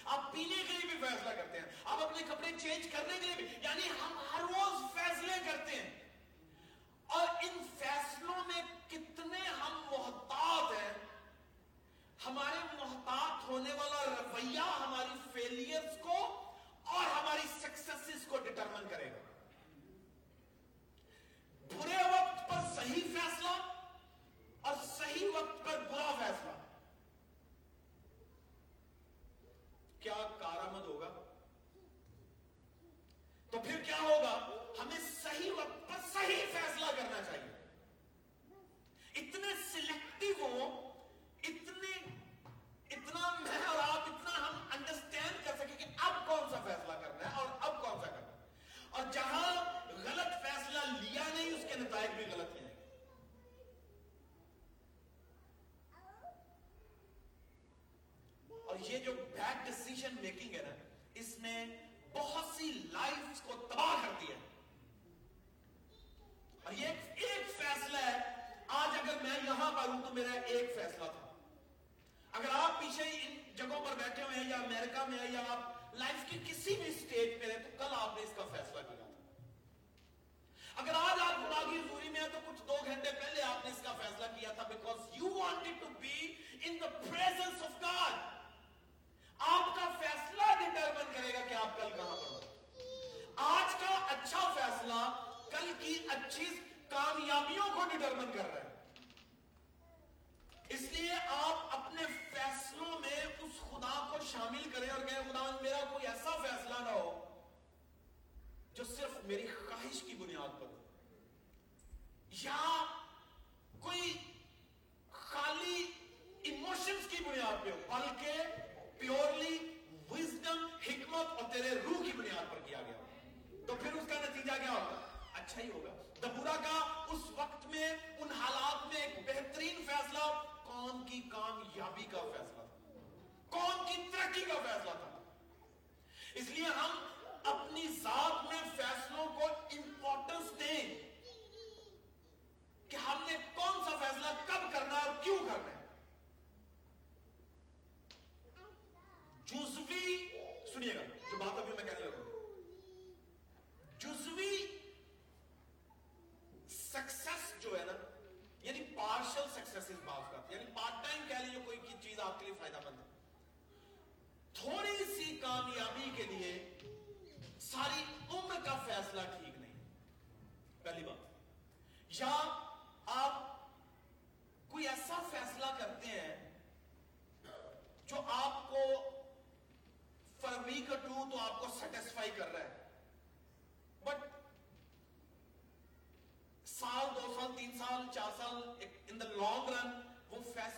آپ 0.09 0.33
پینے 0.33 0.57
کے 0.57 0.62
لیے 0.62 0.97
بھی 0.97 1.09
فیصلہ 1.09 1.31
کرتے 1.31 1.59
ہیں۔ 1.59 1.66
آپ 1.85 1.99
اپنے 2.03 2.23
کپڑے 2.23 2.53
چینج 2.61 2.88
کرنے 2.92 3.14
کے 3.21 3.27
لیے 3.27 3.35
بھی 3.37 3.44
یعنی 3.62 3.90
ہم 3.90 4.18
ہر 4.33 4.40
روز 4.40 4.92
فیصلے 4.94 5.51
کرتے 5.51 5.83
ہیں۔ 5.83 5.90
اور 7.07 7.29
ان 7.29 7.66
فیصلوں 7.79 8.44
میں 8.47 8.62
کتنے 8.88 9.38
ہم 9.38 9.83
محتاط 9.90 10.73
ہیں۔ 10.73 10.92
ہمارے 12.27 12.59
محتاط 12.73 13.49
ہونے 13.49 13.73
والا 13.73 14.05
رویہ 14.05 14.61
ہماری 14.61 15.30
فیلیئرز 15.33 16.01
کو 16.01 16.16
اور 16.85 17.05
ہماری 17.05 17.49
سکسسز 17.61 18.26
کو 18.28 18.37
ڈٹرمن 18.37 18.89
کرے 18.91 19.11
گا۔ 19.11 19.18
برے 21.78 22.05
وقت 22.05 22.51
پر 22.51 22.74
صحیح 22.74 23.03
فیصلہ 23.03 23.72
اور 24.61 24.74
صحیح 24.99 25.28
وقت 25.35 25.64
پر 25.64 25.78
برا 25.93 26.14
فیصلہ۔ 26.18 26.58
کیا 30.09 30.29
کارآمد 30.39 30.83
ہوگا؟ 30.83 31.09
تو 33.51 33.61
پھر 33.61 33.81
کیا 33.85 34.01
ہوگا؟ 34.01 34.63
ہمیں 34.83 34.99
صحیح 35.23 35.51
وقت 35.51 35.89
پر 35.89 36.09
صحیح 36.13 36.45
فیصلہ 36.53 36.87
کرنا 36.87 37.23
چاہیے۔ 37.23 37.53
اتنے 39.15 39.49
سلیکٹو 39.73 40.45
ہو 40.45 40.93
اتنے، 41.43 42.15
اتنا 42.91 43.41
میں 43.41 43.67
اور 43.67 43.79
آپ 43.79 43.99
اتنا 43.99 44.49
ہم 44.49 44.69
انڈرسٹینڈ 44.71 45.45
کر 45.45 45.57
سکیں 45.59 45.77
کہ 45.79 45.85
اب 45.99 46.27
کون 46.27 46.51
سا 46.51 46.65
فیصلہ 46.65 46.93
کرنا 46.93 47.31
ہے 47.31 47.35
اور 47.35 47.47
اب 47.61 47.83
کون 47.83 48.01
سا 48.01 48.11
کرنا 48.11 48.33
ہے۔ 48.33 48.47
اور 48.91 49.13
جہاں 49.13 49.65
غلط 49.91 50.43
فیصلہ 50.43 50.81
لیا 51.01 51.23
نہیں، 51.35 51.51
اس 51.51 51.65
کے 51.69 51.79
نتائج 51.81 52.11
بھی 52.11 52.25
غلط 52.25 52.61
ہیں 52.61 52.69
اور 58.67 58.77
یہ 58.81 58.99
جو 58.99 59.13
بیڈ 59.13 59.69
ڈس 59.69 59.88
نے 61.49 61.64
بہت 62.12 62.57
سی 62.57 62.72
لائف 62.92 63.40
کو 63.42 63.68
تباہ 63.72 63.94
کر 64.03 64.12
دیا 64.20 64.36
اور 66.62 66.72
یہ 66.72 66.86
ایک, 66.86 67.51
فیصلہ 67.57 67.99
ہے 67.99 68.16
آج 68.68 68.99
اگر 68.99 69.22
میں 69.22 69.38
یہاں 69.44 69.70
پر 69.72 69.88
ہوں 69.88 70.03
تو 70.03 70.14
میرا 70.14 70.32
ایک 70.40 70.70
فیصلہ 70.74 71.05
تھا۔ 71.05 71.32
اگر 72.32 72.49
آپ 72.53 72.80
پیچھے 72.80 73.05
ان 73.05 73.36
جگہوں 73.57 73.84
پر 73.84 73.94
بیٹھے 73.94 74.22
ہوئے 74.22 74.36
ہیں 74.36 74.49
یا 74.51 74.57
امریکہ 74.57 75.05
میں 75.09 75.30
یا 75.32 75.40
آپ 75.49 75.94
لائف 75.94 76.30
کی 76.30 76.38
کسی 76.46 76.74
بھی 76.74 76.92
سٹیج 76.92 77.40
پہ 77.40 77.53
ہیں 77.53 77.59
تو 77.59 77.70
کل 77.78 77.94
آپ 77.94 78.16
نے 78.16 78.22
اس 78.22 78.32
کا 78.36 78.44
فیصلہ 78.51 78.80
کیا 78.80 78.96
تھا۔ 78.96 79.07
اگر 80.76 80.94
آج 80.94 81.20
آپ 81.20 81.38
گلاگیر 81.38 81.88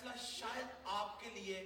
فیصلہ 0.00 0.12
شاید 0.18 0.66
آپ 0.90 1.20
کے 1.20 1.30
لیے 1.34 1.56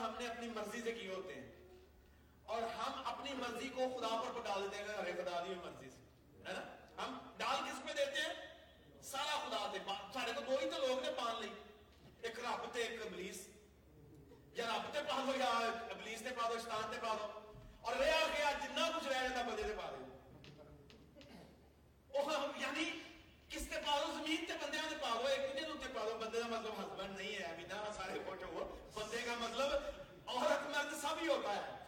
ہم 0.00 0.14
نے 0.18 0.26
اپنی 0.26 0.48
مرضی 0.48 0.82
سے 0.82 0.92
کیے 0.92 1.14
ہوتے 1.14 1.34
ہیں۔ 1.34 1.50
اور 2.42 2.62
ہم 2.62 3.02
اپنی 3.04 3.34
مرضی 3.34 3.68
کو 3.68 3.98
خدا 3.98 4.22
پر 4.22 4.40
پٹا 4.40 4.54
دیتے 4.62 4.76
ہیں 4.76 4.98
ارے 4.98 5.12
خدا 5.12 5.44
دی 5.48 5.54
مرضی 5.54 5.90
سے۔ 5.90 5.98
ہے 6.48 6.52
نا؟ 6.52 6.76
ہم 7.02 7.18
ڈال 7.36 7.56
کس 7.64 7.82
پہ 7.86 7.92
دیتے 7.92 8.20
ہیں؟ 8.20 8.34
سارا 9.02 9.38
خدا 9.46 9.70
دے 9.72 9.78
سارے 10.12 10.32
تو 10.32 10.40
دو 10.40 10.56
ہی 10.60 10.70
تو 10.70 10.86
لوگ 10.86 11.04
نے 11.04 11.10
پان 11.16 11.34
لی۔ 11.40 11.48
ایک 12.22 12.40
رب 12.40 12.72
تے 12.72 12.82
ایک 12.82 13.00
ابلیس۔ 13.06 13.48
یا 14.52 14.64
رب 14.66 14.94
تے 14.94 14.98
پا 15.08 15.24
دو 15.26 15.38
یا 15.38 15.50
ابلیس 15.90 16.20
تے 16.20 16.30
پا 16.42 16.48
دو، 16.48 16.58
شیطان 16.58 16.90
تے 16.90 16.96
پا 17.02 17.16
دو۔ 17.20 17.52
اور 17.80 17.96
رہا 17.96 18.26
گیا 18.38 18.50
جنہ 18.62 18.96
کچھ 18.96 19.08
رہ 19.08 19.28
جاتا 19.28 19.42
بندے 19.42 19.62
تے 19.62 19.74
پا 19.76 19.90
دو 19.90 19.96
یعنی 22.56 23.09
کس 23.50 23.62
تے 23.68 23.78
پا 23.86 23.96
زمین 24.06 24.44
تے 24.48 24.54
بندے 24.60 24.78
تے 24.88 24.96
پا 25.00 25.08
ایک 25.28 25.40
ایک 25.40 25.68
نوں 25.68 25.76
تے 25.82 25.88
پا 25.94 26.04
دو 26.08 26.18
بندے 26.18 26.40
دا 26.40 26.46
مطلب 26.48 26.78
ہسبینڈ 26.80 27.16
نہیں 27.16 27.34
ہے، 27.34 27.44
ابھی 27.44 27.64
سارے 27.96 28.18
کچھ 28.26 28.44
ہو 28.44 28.64
بندے 28.94 29.22
کا 29.26 29.34
مطلب 29.40 29.72
عورت 30.26 30.68
مرد 30.74 30.94
سب 31.00 31.22
ہی 31.22 31.26
ہوتا 31.28 31.54
ہے۔ 31.54 31.79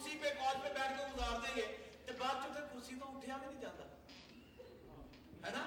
کرسی 0.00 0.16
پہ 0.18 0.28
کال 0.34 0.60
پہ 0.62 0.68
بیٹھ 0.74 0.98
کے 0.98 1.04
گزار 1.06 1.40
دیں 1.40 1.56
گے 1.56 1.62
تو 2.06 2.12
بعد 2.18 2.34
چکے 2.42 2.60
کرسی 2.68 2.94
تو 3.00 3.06
اٹھیا 3.08 3.36
بھی 3.36 3.46
نہیں 3.46 3.60
جاتا 3.60 3.84
ہے 5.42 5.50
نا 5.52 5.64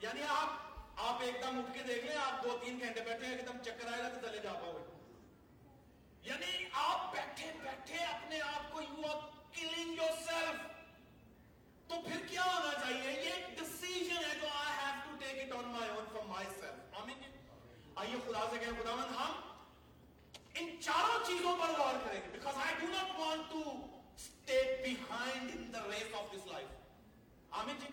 یعنی 0.00 0.20
آپ 0.30 1.00
آپ 1.04 1.22
ایک 1.22 1.40
دم 1.42 1.58
اٹھ 1.58 1.72
کے 1.74 1.82
دیکھ 1.86 2.04
لیں 2.04 2.16
آپ 2.16 2.42
دو 2.44 2.56
تین 2.62 2.78
گھنٹے 2.78 3.00
بیٹھے 3.00 3.26
ایک 3.28 3.46
دم 3.46 3.58
چکر 3.62 3.92
آئے 3.92 4.02
گا 4.02 4.08
تو 4.10 4.26
چلے 4.26 4.42
جا 4.42 4.52
پاؤ 4.54 4.72
گے 4.74 4.92
یعنی 6.24 6.64
آپ 6.82 7.12
بیٹھے 7.14 7.50
بیٹھے 7.62 8.04
اپنے 8.04 8.40
آپ 8.42 8.72
کو 8.72 8.82
you 8.82 9.08
are 9.08 9.18
killing 9.54 9.94
your 9.94 10.12
self 10.20 10.62
تو 11.90 12.00
پھر 12.02 12.26
کیا 12.28 12.44
ہونا 12.44 12.78
چاہیے 12.78 13.12
یہ 13.14 13.30
ایک 13.30 13.58
ڈسیزن 13.58 14.24
ہے 14.24 14.38
جو 14.40 14.52
I 14.54 14.76
have 14.76 15.00
to 15.04 15.16
take 15.18 15.42
it 15.42 15.56
on 15.56 15.70
my 15.70 15.90
own 15.90 16.06
for 16.12 16.28
myself 16.50 16.94
آئیے 17.96 18.16
خدا 18.20 18.46
سے 18.50 18.58
کہیں 18.58 18.80
خداوند 18.80 19.16
ہم 19.16 19.53
ان 20.60 20.68
چاروں 20.80 21.18
چیزوں 21.26 21.56
پر 21.60 21.72
غور 21.78 21.94
کریں 22.04 22.20
گے. 22.24 22.28
Because 22.32 22.56
I 22.64 22.74
do 22.80 22.86
not 22.86 23.18
want 23.18 23.50
to 23.50 23.62
stay 24.16 24.58
behind 24.84 25.50
in 25.54 25.72
the 25.72 25.80
race 25.90 26.14
of 26.14 26.32
this 26.32 26.46
life 26.46 26.68
آمین 27.60 27.76
جی. 27.80 27.88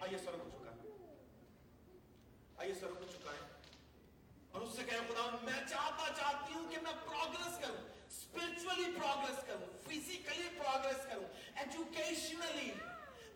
آئیے 0.00 0.18
سر 0.18 0.34
ہو 0.34 0.48
چکا 0.52 0.70
ہے. 0.70 0.90
آئیے 2.56 2.74
سر 2.74 2.90
ہو 2.90 3.06
چکا 3.12 3.32
ہے. 3.32 3.46
اور 4.50 4.62
اس 4.62 4.76
سے 4.76 4.84
کہے 4.84 4.98
خدا 5.08 5.26
میں 5.42 5.60
چاہتا 5.68 6.12
چاہتی 6.16 6.52
ہوں 6.52 6.70
کہ 6.70 6.80
میں 6.82 6.92
پروگرس 7.04 7.58
کروں. 7.60 7.84
اسپرچولی 8.08 8.90
پروگرس 8.98 9.46
کروں. 9.46 9.68
فزیکلی 9.84 10.48
پروگرس 10.58 11.06
کروں. 11.08 11.28
ایجوکیشنلی 11.54 12.70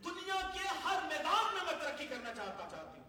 دنیا 0.04 0.40
کے 0.54 0.68
ہر 0.84 0.98
میدان 1.08 1.54
میں 1.54 1.64
میں 1.64 1.80
ترقی 1.80 2.06
کرنا 2.06 2.34
چاہتا 2.34 2.68
چاہتی 2.70 3.00
ہوں. 3.00 3.01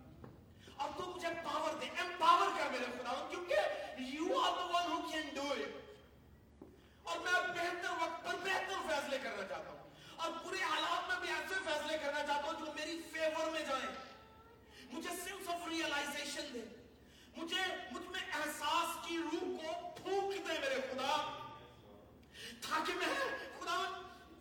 اب 0.78 0.97
تو 0.97 1.03
مجھے 1.15 1.28
پاور 1.43 1.74
دے 1.74 1.86
امپاور 1.86 2.47
کر 2.57 2.71
میرے 2.71 2.86
خدا 2.86 3.28
کیونکہ 3.30 3.55
you 3.97 4.39
are 4.39 4.51
the 4.51 4.65
one 4.65 4.91
who 4.91 5.09
can 5.11 5.30
do 5.36 5.41
it 5.41 6.63
اور 7.03 7.19
میں 7.19 7.32
بہتر 7.32 7.89
وقت 8.01 8.26
پر 8.26 8.36
بہتر 8.43 8.88
فیصلے 8.88 9.17
کرنا 9.24 9.47
چاہتا 9.47 9.69
ہوں۔ 9.69 9.89
اور 10.15 10.32
پورے 10.43 10.63
حالات 10.63 11.07
میں 11.07 11.19
بھی 11.21 11.30
ایسے 11.30 11.55
فیصلے 11.65 11.97
کرنا 11.97 12.26
چاہتا 12.28 12.51
ہوں 12.51 12.65
جو 12.65 12.74
میری 12.76 13.01
فیور 13.11 13.49
میں 13.49 13.61
جائیں۔ 13.61 13.91
مجھے 14.91 15.09
سنس 15.09 15.49
آف 15.49 15.67
ریئلائزیشن 15.67 16.53
دے 16.53 16.61
مجھے 17.36 17.61
مجھ 17.91 18.07
میں 18.07 18.21
احساس 18.34 19.07
کی 19.07 19.17
روح 19.17 19.39
کو 19.39 19.74
پھونک 19.95 20.47
دے 20.47 20.59
میرے 20.59 20.82
خدا 20.91 21.15
تاکہ 22.61 22.93
میں 22.93 23.13
خدا 23.59 23.78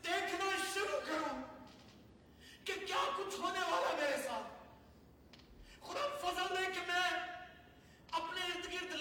دیکھنا 0.04 0.50
شروع 0.74 1.00
کروں 1.06 1.42
کہ 2.64 2.72
کیا 2.86 3.04
کچھ 3.16 3.40
ہونے 3.40 3.60
والا 3.70 3.96
میرے 4.00 4.16
ساتھ۔ 4.22 4.51
خدا 5.86 6.06
فضل 6.20 6.54
دے 6.56 6.64
کہ 6.74 6.80
میں 6.86 7.08
اپنے 8.12 8.40
ارد 8.44 8.72
گرد 8.72 8.91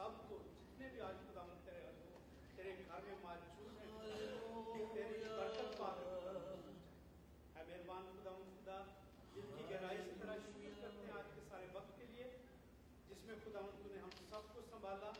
سب 0.00 0.12
کو 0.28 0.36
جتنے 0.42 0.88
بھی 0.88 1.00
آج 1.00 1.14
خدا 1.14 1.42
تیرے 1.64 1.88
تیرے 2.56 2.74
گھر 2.88 3.00
میں 3.06 3.16
موجود 3.22 3.72
ہیں 3.78 4.84
تیری 4.94 5.24
برکت 5.24 5.76
پا 5.78 5.88
اے 5.88 7.64
مہربان 7.66 8.06
خدا 8.12 8.32
خدا 8.36 8.78
دل 9.34 9.50
کی 9.56 9.64
گہرائی 9.70 9.98
سے 10.04 10.14
طرح 10.20 10.36
شکر 10.46 10.80
کرتے 10.80 11.04
ہیں 11.06 11.12
آج 11.18 11.28
کے 11.34 11.40
سارے 11.48 11.66
وقت 11.72 11.96
کے 11.96 12.06
لیے، 12.12 12.24
جس 13.08 13.24
میں 13.24 13.34
خدا 13.44 13.60
نے 13.86 13.98
ہم 13.98 14.08
سب 14.30 14.48
کو 14.54 14.60
سنبھالا، 14.70 15.10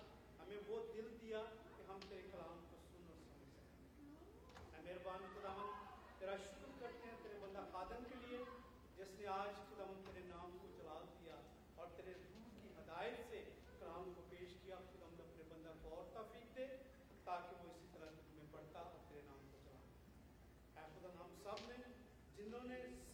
ہمیں 0.41 0.57
وہ 0.68 0.81
دل 0.95 1.14
دیا 1.22 1.43
کہ 1.76 1.83
ہم 1.89 1.99
تیرے 2.09 2.22
کلام 2.33 2.64
کو 2.70 2.76
سن 2.87 3.05
اور 3.09 3.20
سمجھ 3.26 3.53
سکیں۔ 3.53 4.76
اے 4.76 4.83
مہربان 4.83 5.26
خدا، 5.35 5.55
تیرا 6.18 6.37
شکر 6.37 6.81
کرتے 6.81 7.09
ہیں 7.09 7.16
تیرے 7.22 7.39
بندہ 7.43 7.66
خادم 7.72 8.05
کے 8.09 8.26
لیے، 8.26 8.45
جس 8.97 9.18
نے 9.18 9.26
آج 9.26 9.53
خدا 9.70 9.93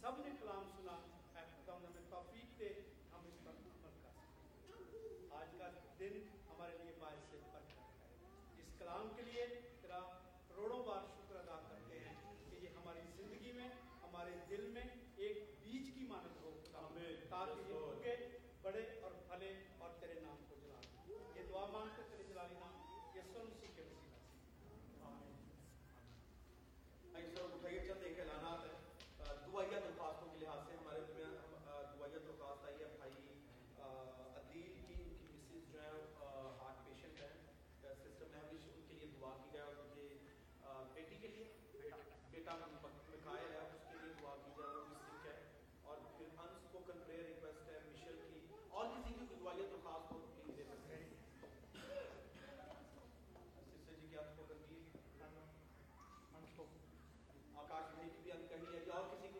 سب 0.07 0.19
نے 0.19 0.36
اور 58.97 59.05
کسی 59.11 59.27
کو 59.27 59.36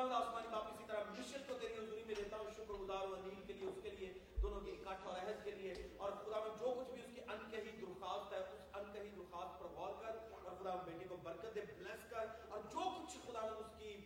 اللہ 0.00 0.14
آسمانی 0.14 0.48
باپ 0.48 0.64
اسی 0.66 0.84
طرح 0.86 1.00
مشیت 1.10 1.48
کو 1.48 1.54
تیری 1.60 1.74
حضوری 1.74 2.04
میں 2.04 2.14
دیتا 2.14 2.36
ہوں، 2.36 2.50
شکر 2.54 2.72
گزار 2.72 3.06
ہوں 3.06 3.16
نیل 3.26 3.46
کے 3.46 3.52
لیے، 3.52 3.68
اس 3.68 3.78
کے 3.82 3.90
لیے، 3.90 4.12
دونوں 4.42 4.60
کے 4.60 4.70
اکٹھ 4.70 5.06
اور 5.06 5.18
عہد 5.18 5.44
کے 5.44 5.50
لیے۔ 5.50 5.74
اور 5.96 6.12
خدا 6.12 6.38
میں 6.40 6.58
جو 6.60 6.74
کچھ 6.78 6.90
بھی 6.90 7.02
اس 7.02 7.10
کی 7.14 7.20
انکہی 7.20 7.80
درخواست 7.80 8.32
ہے، 8.32 8.38
اس 8.38 8.60
انکہی 8.74 9.08
درخواست 9.08 9.60
پر 9.60 9.66
غور 9.66 9.92
کر 10.00 10.18
اور 10.32 10.56
خدا 10.56 10.74
میں 10.74 10.84
بیٹے 10.84 11.04
کو 11.08 11.16
برکت 11.16 11.54
دے 11.54 11.60
بلیس 11.60 12.10
کر۔ 12.10 12.26
اور 12.48 12.60
جو 12.72 12.78
کچھ 12.78 13.16
خدا 13.26 13.40
نے 13.40 13.58
اس 13.58 13.70
کی 13.78 13.96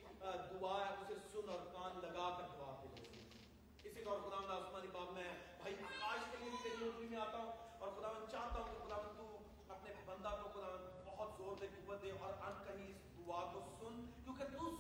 دعا 0.51 0.87
ہے، 0.87 0.95
اسے 1.01 1.15
سن 1.33 1.49
اور 1.49 1.59
کان 1.59 1.99
لگا 2.03 2.39
کر 2.39 2.45
دعا 2.59 2.81
دے 2.83 2.89
اسی 3.89 4.05
طور 4.05 4.19
خدا 4.19 4.41
میں 4.41 4.57
آسمانی 4.57 4.89
باپ 4.93 5.13
میں 5.13 5.33
بھائی 5.61 5.75
آکاش 5.75 6.21
کے 6.31 6.37
لیے 6.41 6.51
تیری 6.63 6.89
حضوری 6.89 7.09
میں 7.09 7.19
آتا 7.19 7.39
ہوں۔ 7.39 7.53
اور 7.79 7.89
خدا 7.93 8.13
میں 8.13 8.27
چاہتا 8.31 8.61
ہوں 8.61 8.75
کہ 8.75 8.87
خدا 8.87 8.97
میں 8.97 9.13
تو 9.17 9.39
اپنے 9.69 9.95
بندہ 10.07 10.37
کو 10.43 10.49
خدا 10.49 11.03
بہت 11.07 11.31
زور 11.39 11.57
دے، 11.61 11.67
قوت 11.87 12.03
دے 12.03 12.11
اور 12.11 12.33
ان 12.33 12.65
کہیں 12.65 12.89
اس 12.89 13.27
دعا 13.27 13.45
کو 13.53 13.61
سن۔ 13.79 14.05
کیونکہ 14.25 14.45
تو 14.45 14.74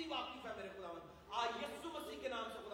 بھی 0.00 0.08
واقف 0.10 0.46
ہے 0.46 0.52
میرے 0.56 0.68
خدا 0.76 0.88
آ 1.38 1.44
یسو 1.60 1.88
مسیح 1.94 2.20
کے 2.20 2.28
نام 2.28 2.44
سے 2.52 2.69